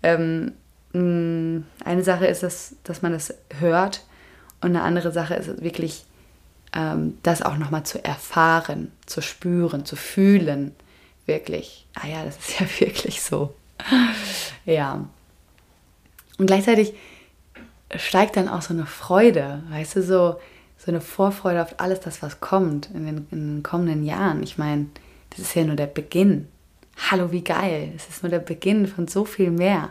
ähm, 0.03 0.53
mm, 0.93 1.65
eine 1.85 2.05
Sache 2.05 2.27
ist, 2.27 2.43
dass, 2.43 2.77
dass 2.85 3.03
man 3.03 3.13
das 3.13 3.35
hört 3.59 4.03
und 4.61 4.71
eine 4.71 4.83
andere 4.83 5.13
Sache 5.13 5.35
ist 5.35 5.63
wirklich, 5.63 6.05
ähm, 6.75 7.19
das 7.23 7.43
auch 7.43 7.57
nochmal 7.57 7.85
zu 7.85 8.05
erfahren, 8.05 8.93
zu 9.07 9.21
spüren, 9.23 9.85
zu 9.85 9.97
fühlen. 9.97 10.75
Wirklich. 11.27 11.87
Ah 11.95 12.07
ja, 12.07 12.25
das 12.25 12.39
ist 12.39 12.61
ja 12.61 12.67
wirklich 12.81 13.23
so. 13.23 13.55
ja. 14.65 15.05
Und 16.39 16.47
gleichzeitig 16.47 16.95
steigt 17.97 18.37
dann 18.37 18.49
auch 18.49 18.63
so 18.63 18.75
eine 18.75 18.87
Freude, 18.87 19.63
weißt 19.71 19.97
du, 19.97 20.03
so, 20.03 20.41
so 20.79 20.91
eine 20.91 21.01
Vorfreude 21.01 21.63
auf 21.63 21.81
alles 21.81 22.01
das, 22.01 22.23
was 22.23 22.41
kommt 22.41 22.91
in 22.95 23.07
den, 23.07 23.27
in 23.31 23.57
den 23.57 23.63
kommenden 23.63 24.05
Jahren. 24.05 24.43
Ich 24.43 24.59
meine, 24.59 24.87
das 25.31 25.41
ist 25.41 25.55
ja 25.55 25.65
nur 25.65 25.77
der 25.77 25.87
Beginn. 25.87 26.49
Hallo, 27.11 27.31
wie 27.31 27.43
geil. 27.43 27.93
Es 27.97 28.09
ist 28.09 28.23
nur 28.23 28.31
der 28.31 28.41
Beginn 28.41 28.87
von 28.87 29.09
so 29.09 29.25
viel 29.25 29.51
mehr. 29.51 29.91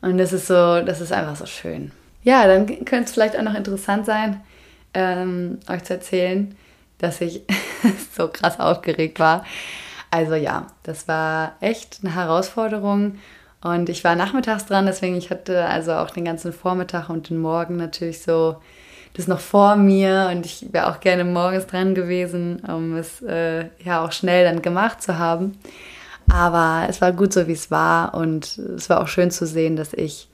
Und 0.00 0.18
das 0.18 0.32
ist 0.32 0.46
so, 0.46 0.80
das 0.80 1.00
ist 1.00 1.12
einfach 1.12 1.36
so 1.36 1.46
schön. 1.46 1.92
Ja, 2.22 2.46
dann 2.46 2.66
könnte 2.84 3.04
es 3.04 3.12
vielleicht 3.12 3.36
auch 3.36 3.42
noch 3.42 3.54
interessant 3.54 4.06
sein, 4.06 4.40
ähm, 4.94 5.58
euch 5.68 5.84
zu 5.84 5.94
erzählen, 5.94 6.56
dass 6.98 7.20
ich 7.20 7.42
so 8.16 8.28
krass 8.28 8.58
aufgeregt 8.58 9.20
war. 9.20 9.44
Also 10.10 10.34
ja, 10.34 10.66
das 10.82 11.06
war 11.06 11.56
echt 11.60 12.00
eine 12.02 12.14
Herausforderung 12.14 13.18
und 13.60 13.88
ich 13.88 14.04
war 14.04 14.16
nachmittags 14.16 14.66
dran, 14.66 14.86
deswegen 14.86 15.16
ich 15.16 15.30
hatte 15.30 15.64
also 15.66 15.92
auch 15.92 16.10
den 16.10 16.24
ganzen 16.24 16.52
Vormittag 16.52 17.08
und 17.10 17.28
den 17.28 17.38
Morgen 17.38 17.76
natürlich 17.76 18.22
so 18.22 18.56
das 19.18 19.26
noch 19.26 19.40
vor 19.40 19.74
mir 19.76 20.30
und 20.32 20.46
ich 20.46 20.72
wäre 20.72 20.88
auch 20.88 21.00
gerne 21.00 21.24
morgens 21.24 21.66
dran 21.66 21.94
gewesen, 21.94 22.60
um 22.60 22.96
es 22.96 23.20
äh, 23.20 23.66
ja 23.84 24.04
auch 24.04 24.12
schnell 24.12 24.44
dann 24.44 24.62
gemacht 24.62 25.02
zu 25.02 25.18
haben. 25.18 25.58
Aber 26.30 26.86
es 26.88 27.00
war 27.00 27.12
gut 27.12 27.32
so, 27.32 27.48
wie 27.48 27.52
es 27.52 27.70
war 27.70 28.14
und 28.14 28.58
es 28.58 28.88
war 28.88 29.00
auch 29.00 29.08
schön 29.08 29.30
zu 29.30 29.44
sehen, 29.46 29.74
dass 29.74 29.92
ich 29.92 30.28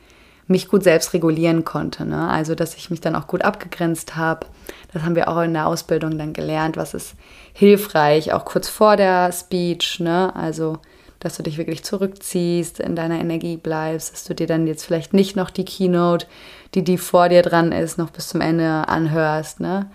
mich 0.46 0.68
gut 0.68 0.82
selbst 0.82 1.14
regulieren 1.14 1.64
konnte. 1.64 2.04
Ne? 2.04 2.28
Also, 2.28 2.54
dass 2.54 2.74
ich 2.74 2.90
mich 2.90 3.00
dann 3.00 3.16
auch 3.16 3.26
gut 3.26 3.42
abgegrenzt 3.42 4.16
habe. 4.16 4.46
Das 4.92 5.02
haben 5.02 5.16
wir 5.16 5.28
auch 5.28 5.40
in 5.40 5.54
der 5.54 5.66
Ausbildung 5.66 6.18
dann 6.18 6.34
gelernt, 6.34 6.76
was 6.76 6.92
ist 6.92 7.14
hilfreich, 7.54 8.34
auch 8.34 8.44
kurz 8.44 8.68
vor 8.68 8.96
der 8.96 9.32
Speech. 9.32 10.00
Ne? 10.00 10.34
Also, 10.36 10.78
dass 11.20 11.38
du 11.38 11.42
dich 11.42 11.56
wirklich 11.56 11.82
zurückziehst, 11.84 12.80
in 12.80 12.96
deiner 12.96 13.18
Energie 13.18 13.56
bleibst, 13.56 14.12
dass 14.12 14.24
du 14.24 14.34
dir 14.34 14.46
dann 14.46 14.66
jetzt 14.66 14.84
vielleicht 14.84 15.14
nicht 15.14 15.36
noch 15.36 15.48
die 15.48 15.64
Keynote, 15.64 16.26
die 16.74 16.82
die 16.82 16.98
vor 16.98 17.28
dir 17.28 17.42
dran 17.42 17.72
ist, 17.72 17.98
noch 17.98 18.10
bis 18.10 18.28
zum 18.28 18.40
Ende 18.40 18.88
anhörst, 18.88 19.60
ne? 19.60 19.86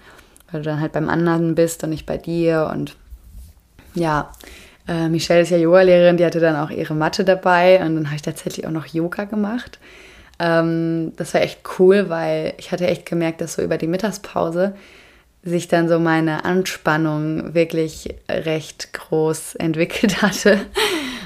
Weil 0.52 0.62
du 0.62 0.70
dann 0.70 0.80
halt 0.80 0.94
beim 0.94 1.10
anderen 1.10 1.56
bist 1.56 1.84
und 1.84 1.92
nicht 1.92 2.06
bei 2.06 2.18
dir 2.18 2.70
und 2.72 2.96
ja, 3.94 4.32
äh, 4.88 5.08
Michelle 5.10 5.42
ist 5.42 5.52
ja 5.52 5.58
Yoga-Lehrerin, 5.58 6.18
die 6.18 6.26
hatte 6.26 6.39
dann 6.39 6.56
auch 6.56 6.72
ihre 6.72 6.96
Matte 6.96 7.24
dabei 7.24 7.80
und 7.82 7.96
dann 7.96 8.06
habe 8.08 8.15
ich 8.15 8.22
tatsächlich 8.22 8.65
auch 8.65 8.72
noch 8.72 8.88
Yoga 8.88 9.26
gemacht. 9.26 9.80
Ähm, 10.39 11.13
das 11.18 11.34
war 11.34 11.42
echt 11.42 11.60
cool, 11.78 12.10
weil 12.10 12.54
ich 12.58 12.72
hatte 12.72 12.88
echt 12.88 13.06
gemerkt, 13.06 13.42
dass 13.42 13.54
so 13.54 13.62
über 13.62 13.78
die 13.78 13.88
Mittagspause 13.88 14.74
sich 15.44 15.68
dann 15.68 15.88
so 15.88 16.00
meine 16.00 16.44
Anspannung 16.44 17.54
wirklich 17.54 18.15
recht 18.30 18.94
groß 18.94 19.56
entwickelt 19.56 20.22
hatte 20.22 20.60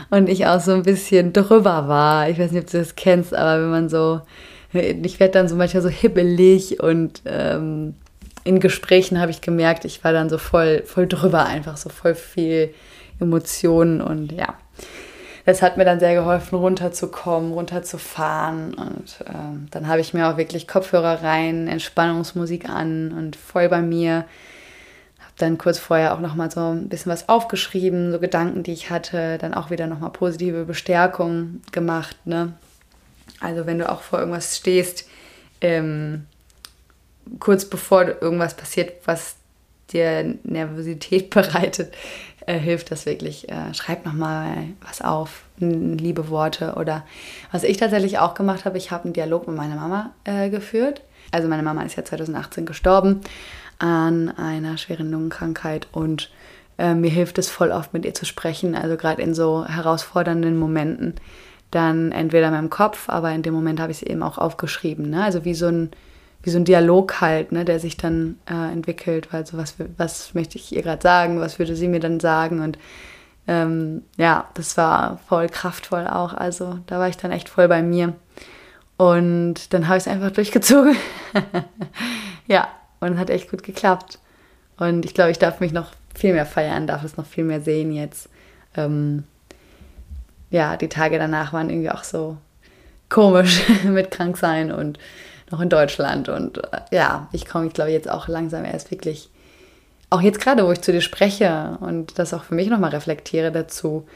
und 0.09 0.29
ich 0.29 0.45
auch 0.45 0.59
so 0.59 0.73
ein 0.73 0.83
bisschen 0.83 1.31
drüber 1.33 1.87
war. 1.87 2.29
Ich 2.29 2.39
weiß 2.39 2.51
nicht, 2.51 2.63
ob 2.63 2.69
du 2.69 2.77
das 2.77 2.95
kennst, 2.95 3.33
aber 3.33 3.61
wenn 3.61 3.71
man 3.71 3.89
so, 3.89 4.21
ich 4.73 5.19
werde 5.19 5.33
dann 5.33 5.47
so 5.47 5.55
manchmal 5.55 5.83
so 5.83 5.89
hibbelig 5.89 6.81
und 6.81 7.21
ähm, 7.25 7.95
in 8.43 8.59
Gesprächen 8.59 9.19
habe 9.19 9.31
ich 9.31 9.41
gemerkt, 9.41 9.85
ich 9.85 10.03
war 10.03 10.11
dann 10.11 10.29
so 10.29 10.37
voll, 10.37 10.83
voll 10.85 11.07
drüber, 11.07 11.45
einfach 11.45 11.77
so 11.77 11.89
voll 11.89 12.15
viel 12.15 12.73
Emotionen 13.19 14.01
und 14.01 14.31
ja. 14.31 14.55
Das 15.45 15.61
hat 15.61 15.75
mir 15.75 15.83
dann 15.83 15.99
sehr 15.99 16.15
geholfen, 16.15 16.55
runterzukommen, 16.55 17.51
runterzufahren. 17.51 18.75
Und 18.75 19.17
äh, 19.27 19.67
dann 19.71 19.87
habe 19.87 19.99
ich 19.99 20.13
mir 20.13 20.29
auch 20.29 20.37
wirklich 20.37 20.69
Kopfhörer 20.69 21.21
rein, 21.21 21.67
Entspannungsmusik 21.67 22.69
an 22.69 23.11
und 23.11 23.35
voll 23.35 23.67
bei 23.67 23.81
mir 23.81 24.23
dann 25.37 25.57
kurz 25.57 25.79
vorher 25.79 26.13
auch 26.13 26.19
nochmal 26.19 26.51
so 26.51 26.61
ein 26.61 26.89
bisschen 26.89 27.11
was 27.11 27.27
aufgeschrieben, 27.27 28.11
so 28.11 28.19
Gedanken, 28.19 28.63
die 28.63 28.71
ich 28.71 28.89
hatte, 28.89 29.37
dann 29.37 29.53
auch 29.53 29.69
wieder 29.69 29.87
nochmal 29.87 30.11
positive 30.11 30.65
Bestärkung 30.65 31.61
gemacht. 31.71 32.15
Ne? 32.25 32.53
Also 33.43 33.65
wenn 33.65 33.79
du 33.79 33.89
auch 33.89 34.01
vor 34.01 34.19
irgendwas 34.19 34.57
stehst, 34.57 35.07
ähm, 35.61 36.25
kurz 37.39 37.65
bevor 37.65 38.21
irgendwas 38.21 38.55
passiert, 38.55 38.93
was 39.05 39.35
dir 39.91 40.35
Nervosität 40.43 41.29
bereitet, 41.29 41.93
äh, 42.45 42.57
hilft 42.57 42.91
das 42.91 43.05
wirklich. 43.05 43.49
Äh, 43.49 43.73
schreib 43.73 44.05
nochmal 44.05 44.67
was 44.81 45.01
auf, 45.01 45.43
liebe 45.59 46.29
Worte. 46.29 46.75
Oder 46.75 47.05
was 47.51 47.63
ich 47.63 47.77
tatsächlich 47.77 48.19
auch 48.19 48.33
gemacht 48.33 48.65
habe, 48.65 48.77
ich 48.77 48.91
habe 48.91 49.05
einen 49.05 49.13
Dialog 49.13 49.47
mit 49.47 49.55
meiner 49.55 49.75
Mama 49.75 50.11
äh, 50.23 50.49
geführt. 50.49 51.01
Also 51.31 51.47
meine 51.47 51.63
Mama 51.63 51.83
ist 51.83 51.95
ja 51.95 52.03
2018 52.03 52.65
gestorben 52.65 53.21
an 53.79 54.29
einer 54.29 54.77
schweren 54.77 55.11
Lungenkrankheit 55.11 55.87
und 55.91 56.29
äh, 56.77 56.93
mir 56.93 57.09
hilft 57.09 57.37
es 57.37 57.49
voll 57.49 57.71
oft 57.71 57.93
mit 57.93 58.05
ihr 58.05 58.13
zu 58.13 58.25
sprechen, 58.25 58.75
also 58.75 58.97
gerade 58.97 59.21
in 59.21 59.33
so 59.33 59.65
herausfordernden 59.65 60.57
Momenten. 60.57 61.15
Dann 61.73 62.11
entweder 62.11 62.47
in 62.47 62.53
meinem 62.53 62.69
Kopf, 62.69 63.09
aber 63.09 63.31
in 63.31 63.41
dem 63.41 63.53
Moment 63.53 63.79
habe 63.79 63.91
ich 63.91 64.03
es 64.03 64.07
eben 64.07 64.21
auch 64.21 64.37
aufgeschrieben. 64.37 65.09
Ne? 65.09 65.23
Also 65.23 65.43
wie 65.43 65.55
so 65.55 65.67
ein 65.67 65.89
wie 66.43 66.49
so 66.49 66.57
ein 66.57 66.65
Dialog 66.65 67.21
halt, 67.21 67.53
ne, 67.53 67.63
der 67.63 67.79
sich 67.79 67.97
dann 67.97 68.37
äh, 68.49 68.71
entwickelt, 68.71 69.31
weil 69.31 69.45
so 69.45 69.57
was, 69.57 69.75
was 69.97 70.33
möchte 70.33 70.57
ich 70.57 70.73
ihr 70.73 70.81
gerade 70.81 71.01
sagen, 71.01 71.39
was 71.39 71.57
würde 71.57 71.75
sie 71.75 71.87
mir 71.87 72.01
dann 72.01 72.19
sagen 72.19 72.59
und 72.59 72.77
ähm, 73.47 74.03
ja, 74.17 74.49
das 74.53 74.77
war 74.77 75.19
voll 75.27 75.47
kraftvoll 75.47 76.05
auch, 76.05 76.33
also 76.33 76.79
da 76.87 76.99
war 76.99 77.07
ich 77.07 77.17
dann 77.17 77.31
echt 77.31 77.47
voll 77.47 77.69
bei 77.69 77.81
mir 77.81 78.13
und 78.97 79.73
dann 79.73 79.87
habe 79.87 79.97
ich 79.97 80.03
es 80.03 80.07
einfach 80.07 80.31
durchgezogen. 80.31 80.95
ja, 82.47 82.67
und 82.99 83.17
hat 83.17 83.29
echt 83.29 83.49
gut 83.49 83.63
geklappt 83.63 84.19
und 84.77 85.05
ich 85.05 85.13
glaube, 85.13 85.31
ich 85.31 85.39
darf 85.39 85.61
mich 85.61 85.71
noch 85.71 85.91
viel 86.13 86.33
mehr 86.33 86.45
feiern, 86.45 86.87
darf 86.87 87.05
es 87.05 87.15
noch 87.15 87.25
viel 87.25 87.45
mehr 87.45 87.61
sehen 87.61 87.93
jetzt. 87.93 88.29
Ähm, 88.75 89.23
ja, 90.53 90.77
die 90.77 90.87
Tage 90.87 91.17
danach 91.17 91.51
waren 91.51 91.71
irgendwie 91.71 91.89
auch 91.89 92.03
so 92.03 92.37
komisch 93.09 93.63
mit 93.83 94.11
krank 94.11 94.37
sein 94.37 94.71
und 94.71 94.99
noch 95.49 95.59
in 95.59 95.69
Deutschland. 95.69 96.29
Und 96.29 96.59
äh, 96.59 96.81
ja, 96.91 97.27
ich 97.31 97.47
komme, 97.47 97.65
ich 97.67 97.73
glaube, 97.73 97.89
jetzt 97.89 98.09
auch 98.09 98.27
langsam 98.27 98.63
erst 98.63 98.91
wirklich, 98.91 99.31
auch 100.11 100.21
jetzt 100.21 100.39
gerade, 100.39 100.63
wo 100.65 100.71
ich 100.71 100.81
zu 100.81 100.91
dir 100.91 101.01
spreche 101.01 101.77
und 101.81 102.19
das 102.19 102.35
auch 102.35 102.43
für 102.43 102.53
mich 102.53 102.69
nochmal 102.69 102.91
reflektiere 102.91 103.51
dazu, 103.51 104.07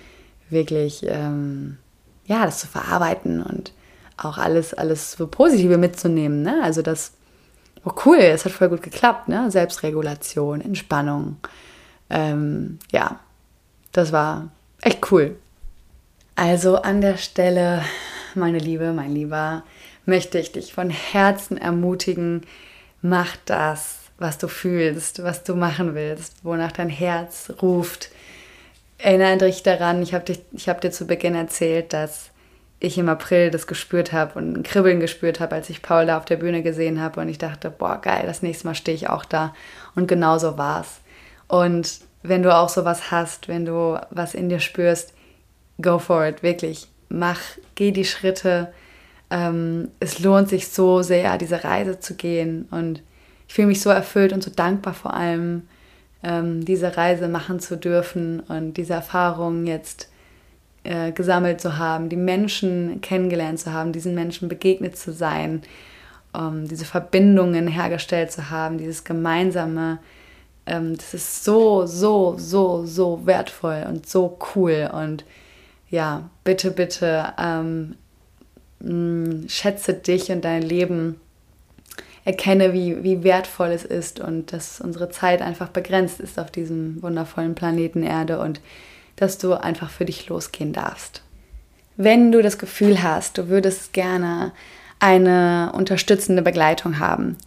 wirklich, 0.50 1.04
ähm, 1.08 1.80
ja, 2.26 2.46
das 2.46 2.60
zu 2.60 2.68
verarbeiten 2.68 3.42
und 3.42 3.74
auch 4.16 4.38
alles, 4.38 4.76
alles 4.76 5.14
so 5.14 5.26
Positive 5.26 5.80
mitzunehmen. 5.80 6.44
Ne? 6.44 6.62
Also 6.64 6.84
das, 6.84 7.14
oh 7.84 7.94
cool, 8.06 8.18
es 8.18 8.46
hat 8.46 8.52
voll 8.52 8.70
gut 8.70 8.84
geklappt, 8.84 9.28
ne? 9.28 9.50
Selbstregulation, 9.50 10.62
Entspannung. 10.62 11.38
Ähm, 12.12 12.78
ja, 12.92 13.20
das 13.92 14.12
war 14.12 14.50
echt 14.82 15.12
cool. 15.12 15.36
Also 16.38 16.76
an 16.76 17.02
der 17.02 17.18
Stelle, 17.18 17.82
meine 18.36 18.60
Liebe, 18.60 18.94
mein 18.94 19.12
Lieber, 19.12 19.64
möchte 20.06 20.38
ich 20.38 20.52
dich 20.52 20.72
von 20.72 20.92
Herzen 20.92 21.58
ermutigen, 21.58 22.44
mach 23.02 23.36
das, 23.46 24.02
was 24.20 24.38
du 24.38 24.48
fühlst, 24.48 25.24
was 25.24 25.44
du 25.44 25.56
machen 25.56 25.96
willst, 25.96 26.36
wonach 26.44 26.72
dein 26.72 26.90
Herz 26.90 27.52
ruft. 27.60 28.12
Erinnere 29.00 29.48
dich 29.48 29.64
daran, 29.64 30.04
ich 30.04 30.14
habe 30.14 30.32
hab 30.68 30.82
dir 30.82 30.92
zu 30.92 31.08
Beginn 31.08 31.34
erzählt, 31.34 31.92
dass 31.92 32.30
ich 32.80 33.00
im 33.00 33.10
April 33.10 33.50
das 33.50 33.66
gespürt 33.66 34.14
habe 34.14 34.38
und 34.38 34.60
ein 34.60 34.64
Kribbeln 34.64 35.00
gespürt 35.00 35.40
habe, 35.40 35.56
als 35.56 35.72
ich 35.72 35.82
Paul 35.82 36.06
da 36.06 36.20
auf 36.20 36.26
der 36.26 36.38
Bühne 36.38 36.62
gesehen 36.62 37.02
habe 37.02 37.20
und 37.20 37.30
ich 37.30 37.40
dachte, 37.40 37.72
boah, 37.72 38.00
geil, 38.00 38.26
das 38.28 38.44
nächste 38.44 38.68
Mal 38.68 38.76
stehe 38.76 38.96
ich 38.96 39.10
auch 39.10 39.26
da. 39.26 39.56
Und 39.96 40.08
genau 40.08 40.38
so 40.38 40.56
war 40.56 40.82
es. 40.82 41.00
Und 41.48 42.02
wenn 42.22 42.44
du 42.44 42.56
auch 42.56 42.70
sowas 42.70 43.10
hast, 43.10 43.48
wenn 43.48 43.66
du 43.66 44.00
was 44.12 44.36
in 44.36 44.50
dir 44.50 44.60
spürst, 44.60 45.17
go 45.82 46.00
for 46.00 46.26
it, 46.26 46.44
wirklich. 46.44 46.88
Mach, 47.10 47.40
geh 47.76 47.92
die 47.92 48.06
Schritte, 48.06 48.74
ähm, 49.30 49.90
es 50.00 50.20
lohnt 50.20 50.50
sich 50.50 50.70
so 50.70 51.02
sehr, 51.02 51.38
diese 51.38 51.64
Reise 51.64 52.00
zu 52.00 52.16
gehen. 52.16 52.68
Und 52.72 53.02
ich 53.48 53.54
fühle 53.54 53.68
mich 53.68 53.82
so 53.82 53.90
erfüllt 53.90 54.34
und 54.34 54.44
so 54.44 54.52
dankbar 54.52 54.94
vor 54.94 55.14
allem, 55.14 55.64
ähm, 56.24 56.66
diese 56.66 56.98
Reise 56.98 57.28
machen 57.28 57.60
zu 57.60 57.78
dürfen 57.78 58.40
und 58.42 58.74
diese 58.74 58.94
Erfahrungen 58.94 59.68
jetzt 59.68 60.10
äh, 60.84 61.12
gesammelt 61.12 61.62
zu 61.62 61.78
haben, 61.78 62.10
die 62.10 62.16
Menschen 62.16 63.02
kennengelernt 63.02 63.60
zu 63.60 63.72
haben, 63.72 63.92
diesen 63.92 64.16
Menschen 64.16 64.48
begegnet 64.50 64.98
zu 64.98 65.14
sein, 65.14 65.62
ähm, 66.36 66.68
diese 66.68 66.86
Verbindungen 66.86 67.68
hergestellt 67.68 68.32
zu 68.32 68.50
haben, 68.50 68.78
dieses 68.78 69.04
gemeinsame. 69.04 70.00
Ähm, 70.66 70.96
das 70.98 71.14
ist 71.14 71.44
so, 71.44 71.86
so, 71.86 72.36
so, 72.38 72.86
so 72.86 73.26
wertvoll 73.26 73.86
und 73.88 74.08
so 74.08 74.38
cool. 74.56 74.90
Und 74.92 75.24
ja, 75.90 76.30
bitte, 76.44 76.72
bitte 76.72 77.34
ähm, 77.40 77.96
mm, 78.80 79.48
schätze 79.48 79.94
dich 79.94 80.32
und 80.32 80.44
dein 80.44 80.62
Leben, 80.62 81.20
erkenne, 82.28 82.74
wie, 82.74 83.04
wie 83.04 83.24
wertvoll 83.24 83.70
es 83.70 83.86
ist 83.86 84.20
und 84.20 84.52
dass 84.52 84.82
unsere 84.82 85.10
Zeit 85.10 85.42
einfach 85.42 85.70
begrenzt 85.70 86.20
ist 86.20 86.38
auf 86.38 86.52
diesem 86.52 87.02
wundervollen 87.02 87.56
Planeten 87.56 88.04
Erde 88.04 88.40
und 88.40 88.60
dass 89.16 89.38
du 89.38 89.54
einfach 89.54 89.90
für 89.90 90.04
dich 90.04 90.28
losgehen 90.28 90.74
darfst. 90.74 91.22
Wenn 91.96 92.34
du 92.34 92.42
das 92.42 92.58
Gefühl 92.58 93.02
hast, 93.02 93.38
du 93.38 93.48
würdest 93.48 93.94
gerne 93.94 94.52
eine 95.00 95.72
unterstützende 95.74 96.42
Begleitung 96.42 97.00
haben, 97.00 97.38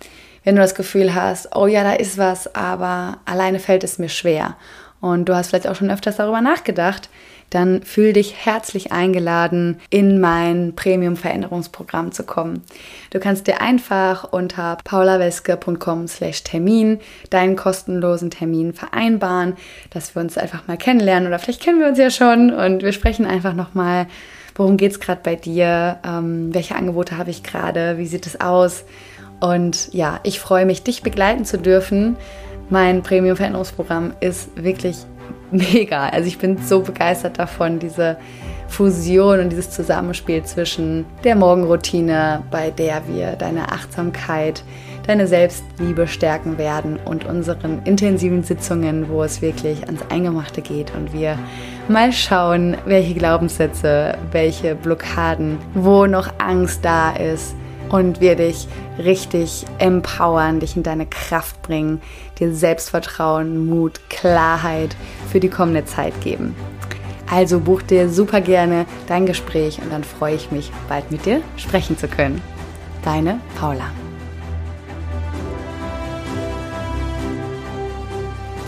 wenn 0.44 0.57
du 0.57 0.62
das 0.62 0.74
Gefühl 0.74 1.14
hast, 1.14 1.55
oh 1.55 1.66
ja, 1.66 1.85
da 1.85 1.92
ist 1.92 2.16
was, 2.16 2.55
aber 2.55 3.18
alleine 3.26 3.59
fällt 3.59 3.85
es 3.85 3.98
mir 3.98 4.09
schwer. 4.09 4.57
Und 5.03 5.29
du 5.29 5.37
hast 5.37 5.48
vielleicht 5.48 5.66
auch 5.66 5.76
schon 5.76 5.90
öfters 5.90 6.16
darüber 6.16 6.40
nachgedacht, 6.40 7.11
dann 7.50 7.82
fühl 7.82 8.12
dich 8.12 8.34
herzlich 8.44 8.92
eingeladen, 8.92 9.80
in 9.90 10.20
mein 10.20 10.74
Premium-Veränderungsprogramm 10.74 12.12
zu 12.12 12.22
kommen. 12.22 12.62
Du 13.10 13.18
kannst 13.18 13.46
dir 13.46 13.60
einfach 13.60 14.24
unter 14.32 14.78
paulaweske.com 14.84 16.08
slash 16.08 16.44
Termin 16.44 17.00
deinen 17.30 17.56
kostenlosen 17.56 18.30
Termin 18.30 18.72
vereinbaren, 18.72 19.54
dass 19.90 20.14
wir 20.14 20.22
uns 20.22 20.38
einfach 20.38 20.66
mal 20.68 20.76
kennenlernen 20.76 21.26
oder 21.26 21.38
vielleicht 21.38 21.62
kennen 21.62 21.80
wir 21.80 21.88
uns 21.88 21.98
ja 21.98 22.10
schon 22.10 22.52
und 22.52 22.82
wir 22.82 22.92
sprechen 22.92 23.26
einfach 23.26 23.54
nochmal, 23.54 24.06
worum 24.54 24.76
geht 24.76 24.92
es 24.92 25.00
gerade 25.00 25.20
bei 25.22 25.34
dir, 25.34 25.98
ähm, 26.06 26.54
welche 26.54 26.76
Angebote 26.76 27.18
habe 27.18 27.30
ich 27.30 27.42
gerade, 27.42 27.98
wie 27.98 28.06
sieht 28.06 28.26
es 28.26 28.40
aus 28.40 28.84
und 29.40 29.92
ja, 29.92 30.20
ich 30.22 30.38
freue 30.38 30.66
mich, 30.66 30.82
dich 30.82 31.02
begleiten 31.02 31.44
zu 31.44 31.58
dürfen. 31.58 32.16
Mein 32.68 33.02
Premium-Veränderungsprogramm 33.02 34.12
ist 34.20 34.50
wirklich 34.62 34.98
mega. 35.50 36.08
Also 36.08 36.28
ich 36.28 36.38
bin 36.38 36.58
so 36.58 36.80
begeistert 36.80 37.38
davon, 37.38 37.78
diese 37.78 38.16
Fusion 38.68 39.40
und 39.40 39.50
dieses 39.50 39.70
Zusammenspiel 39.70 40.44
zwischen 40.44 41.04
der 41.24 41.34
Morgenroutine, 41.34 42.42
bei 42.50 42.70
der 42.70 43.02
wir 43.08 43.32
deine 43.32 43.72
Achtsamkeit, 43.72 44.62
deine 45.06 45.26
Selbstliebe 45.26 46.06
stärken 46.06 46.56
werden 46.56 46.98
und 47.04 47.24
unseren 47.24 47.82
intensiven 47.84 48.44
Sitzungen, 48.44 49.08
wo 49.08 49.24
es 49.24 49.42
wirklich 49.42 49.86
ans 49.86 50.02
Eingemachte 50.08 50.62
geht 50.62 50.94
und 50.94 51.12
wir 51.12 51.36
mal 51.88 52.12
schauen, 52.12 52.76
welche 52.84 53.14
Glaubenssätze, 53.14 54.16
welche 54.30 54.76
Blockaden, 54.76 55.58
wo 55.74 56.06
noch 56.06 56.32
Angst 56.38 56.84
da 56.84 57.10
ist, 57.10 57.54
und 57.90 58.20
wir 58.20 58.36
dich 58.36 58.68
richtig 58.98 59.64
empowern, 59.78 60.60
dich 60.60 60.76
in 60.76 60.82
deine 60.82 61.06
Kraft 61.06 61.60
bringen, 61.62 62.00
dir 62.38 62.54
Selbstvertrauen, 62.54 63.66
Mut, 63.66 64.00
Klarheit 64.08 64.96
für 65.31 65.40
die 65.40 65.49
kommende 65.49 65.85
Zeit 65.85 66.21
geben. 66.21 66.55
Also 67.31 67.61
buch 67.61 67.83
dir 67.83 68.09
super 68.09 68.40
gerne 68.40 68.87
dein 69.07 69.25
Gespräch 69.25 69.81
und 69.81 69.93
dann 69.93 70.03
freue 70.03 70.35
ich 70.35 70.51
mich, 70.51 70.73
bald 70.88 71.11
mit 71.12 71.27
dir 71.27 71.43
sprechen 71.57 71.97
zu 71.97 72.09
können. 72.09 72.43
Deine 73.05 73.38
Paula. 73.59 73.90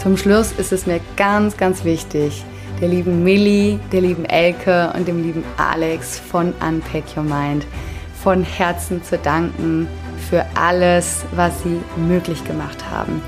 Zum 0.01 0.17
Schluss 0.17 0.53
ist 0.53 0.73
es 0.73 0.87
mir 0.87 1.01
ganz, 1.17 1.57
ganz 1.57 1.85
wichtig, 1.85 2.45
der 2.81 2.89
lieben 2.89 3.23
Millie, 3.23 3.79
der 3.93 4.01
lieben 4.01 4.25
Elke 4.25 4.93
und 4.97 5.07
dem 5.07 5.23
lieben 5.23 5.45
Alex 5.57 6.19
von 6.19 6.53
Unpack 6.61 7.05
Your 7.17 7.23
Mind 7.23 7.65
von 8.23 8.45
Herzen 8.45 9.03
zu 9.03 9.19
danken 9.19 9.89
für 10.31 10.45
alles, 10.55 11.25
was 11.35 11.63
sie 11.63 11.81
möglich 11.97 12.45
gemacht 12.45 12.79
haben. 12.91 13.21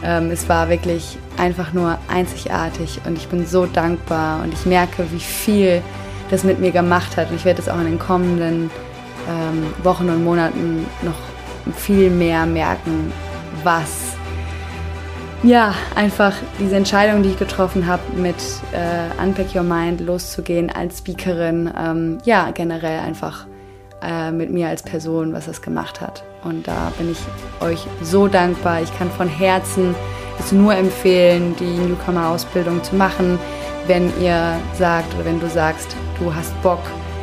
Ähm, 0.04 0.32
es 0.32 0.50
war 0.50 0.68
wirklich 0.68 1.18
einfach 1.38 1.72
nur 1.72 1.98
einzigartig 2.10 3.00
und 3.06 3.18
ich 3.18 3.30
bin 3.30 3.46
so 3.46 3.68
dankbar 3.68 4.44
und 4.44 4.54
ich 4.54 4.66
merke, 4.66 5.06
wie 5.14 5.22
viel 5.22 5.82
das 6.30 6.44
mit 6.44 6.60
mir 6.60 6.72
gemacht 6.72 7.16
hat. 7.16 7.30
Und 7.30 7.38
ich 7.38 7.46
werde 7.46 7.62
es 7.62 7.70
auch 7.70 7.80
in 7.80 7.86
den 7.86 8.00
kommenden 8.00 8.70
ähm, 9.30 9.64
Wochen 9.82 10.10
und 10.10 10.26
Monaten 10.26 10.86
noch 11.04 11.16
viel 11.78 12.10
mehr 12.10 12.46
merken, 12.46 13.14
was 13.64 14.17
ja, 15.44 15.76
einfach 15.96 16.34
diese 16.60 16.76
Entscheidung, 16.76 17.24
die 17.24 17.30
ich 17.30 17.40
getroffen 17.40 17.86
habe, 17.86 18.02
mit 18.16 18.36
äh, 18.72 19.24
Unpack 19.24 19.56
Your 19.56 19.64
Mind 19.64 20.02
loszugehen 20.02 20.70
als 20.70 21.00
Speakerin, 21.00 21.72
ähm, 21.78 22.18
ja, 22.26 22.52
generell 22.52 23.00
einfach 23.00 23.46
äh, 24.02 24.32
mit 24.32 24.52
mir 24.52 24.68
als 24.68 24.84
Person, 24.84 25.34
was 25.34 25.46
das 25.46 25.62
gemacht 25.62 26.02
hat. 26.02 26.24
Und 26.44 26.68
da 26.68 26.92
bin 26.98 27.12
ich 27.12 27.20
euch 27.62 27.86
so 28.02 28.28
dankbar. 28.28 28.82
Ich 28.82 28.98
kann 28.98 29.12
von 29.12 29.28
Herzen 29.28 29.96
es 30.40 30.52
nur 30.52 30.76
empfehlen, 30.76 31.56
die 31.60 31.78
Newcomer-Ausbildung 31.88 32.84
zu 32.84 32.96
machen, 32.96 33.40
wenn 33.88 34.12
ihr 34.22 34.60
sagt 34.78 35.14
oder 35.16 35.26
wenn 35.26 35.40
du 35.40 35.50
sagst, 35.50 35.96
du 36.20 36.34
hast 36.34 36.60
Bock, 36.62 36.82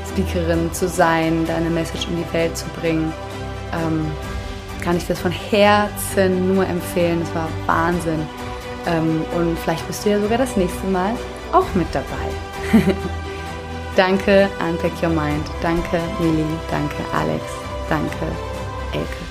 Speakerin 0.09 0.72
zu 0.72 0.88
sein, 0.88 1.44
deine 1.46 1.70
Message 1.70 2.07
in 2.09 2.16
die 2.16 2.33
Welt 2.33 2.57
zu 2.57 2.66
bringen. 2.81 3.12
Ähm, 3.72 4.07
kann 4.85 4.97
ich 4.99 5.07
das 5.07 5.18
von 5.18 5.33
Herzen 5.33 6.55
nur 6.55 6.66
empfehlen. 6.66 7.23
Es 7.23 7.35
war 7.35 7.49
Wahnsinn. 7.66 8.20
Ähm, 8.87 9.25
und 9.35 9.59
vielleicht 9.59 9.87
bist 9.87 10.05
du 10.05 10.11
ja 10.11 10.20
sogar 10.20 10.38
das 10.38 10.57
nächste 10.57 10.87
Mal 10.88 11.16
auch 11.53 11.75
mit 11.75 11.87
dabei. 11.92 12.85
danke 13.97 14.49
Unpack 14.61 14.92
Your 15.03 15.09
Mind. 15.09 15.47
Danke 15.62 16.01
Lili. 16.20 16.44
Danke 16.70 17.03
Alex. 17.14 17.42
Danke 17.88 18.27
Elke. 18.92 19.25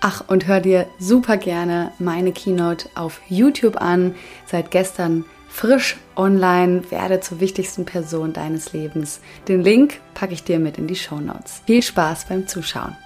Ach, 0.00 0.24
und 0.26 0.46
hör 0.46 0.60
dir 0.60 0.86
super 0.98 1.36
gerne 1.36 1.92
meine 1.98 2.32
Keynote 2.32 2.88
auf 2.94 3.20
YouTube 3.28 3.80
an. 3.80 4.14
Seit 4.46 4.70
gestern 4.70 5.24
frisch 5.48 5.96
online, 6.14 6.90
werde 6.90 7.20
zur 7.20 7.40
wichtigsten 7.40 7.84
Person 7.84 8.32
deines 8.32 8.72
Lebens. 8.72 9.20
Den 9.48 9.62
Link 9.62 10.00
packe 10.14 10.34
ich 10.34 10.44
dir 10.44 10.58
mit 10.58 10.78
in 10.78 10.86
die 10.86 10.96
Show 10.96 11.20
Notes. 11.20 11.62
Viel 11.66 11.82
Spaß 11.82 12.26
beim 12.26 12.46
Zuschauen. 12.46 12.96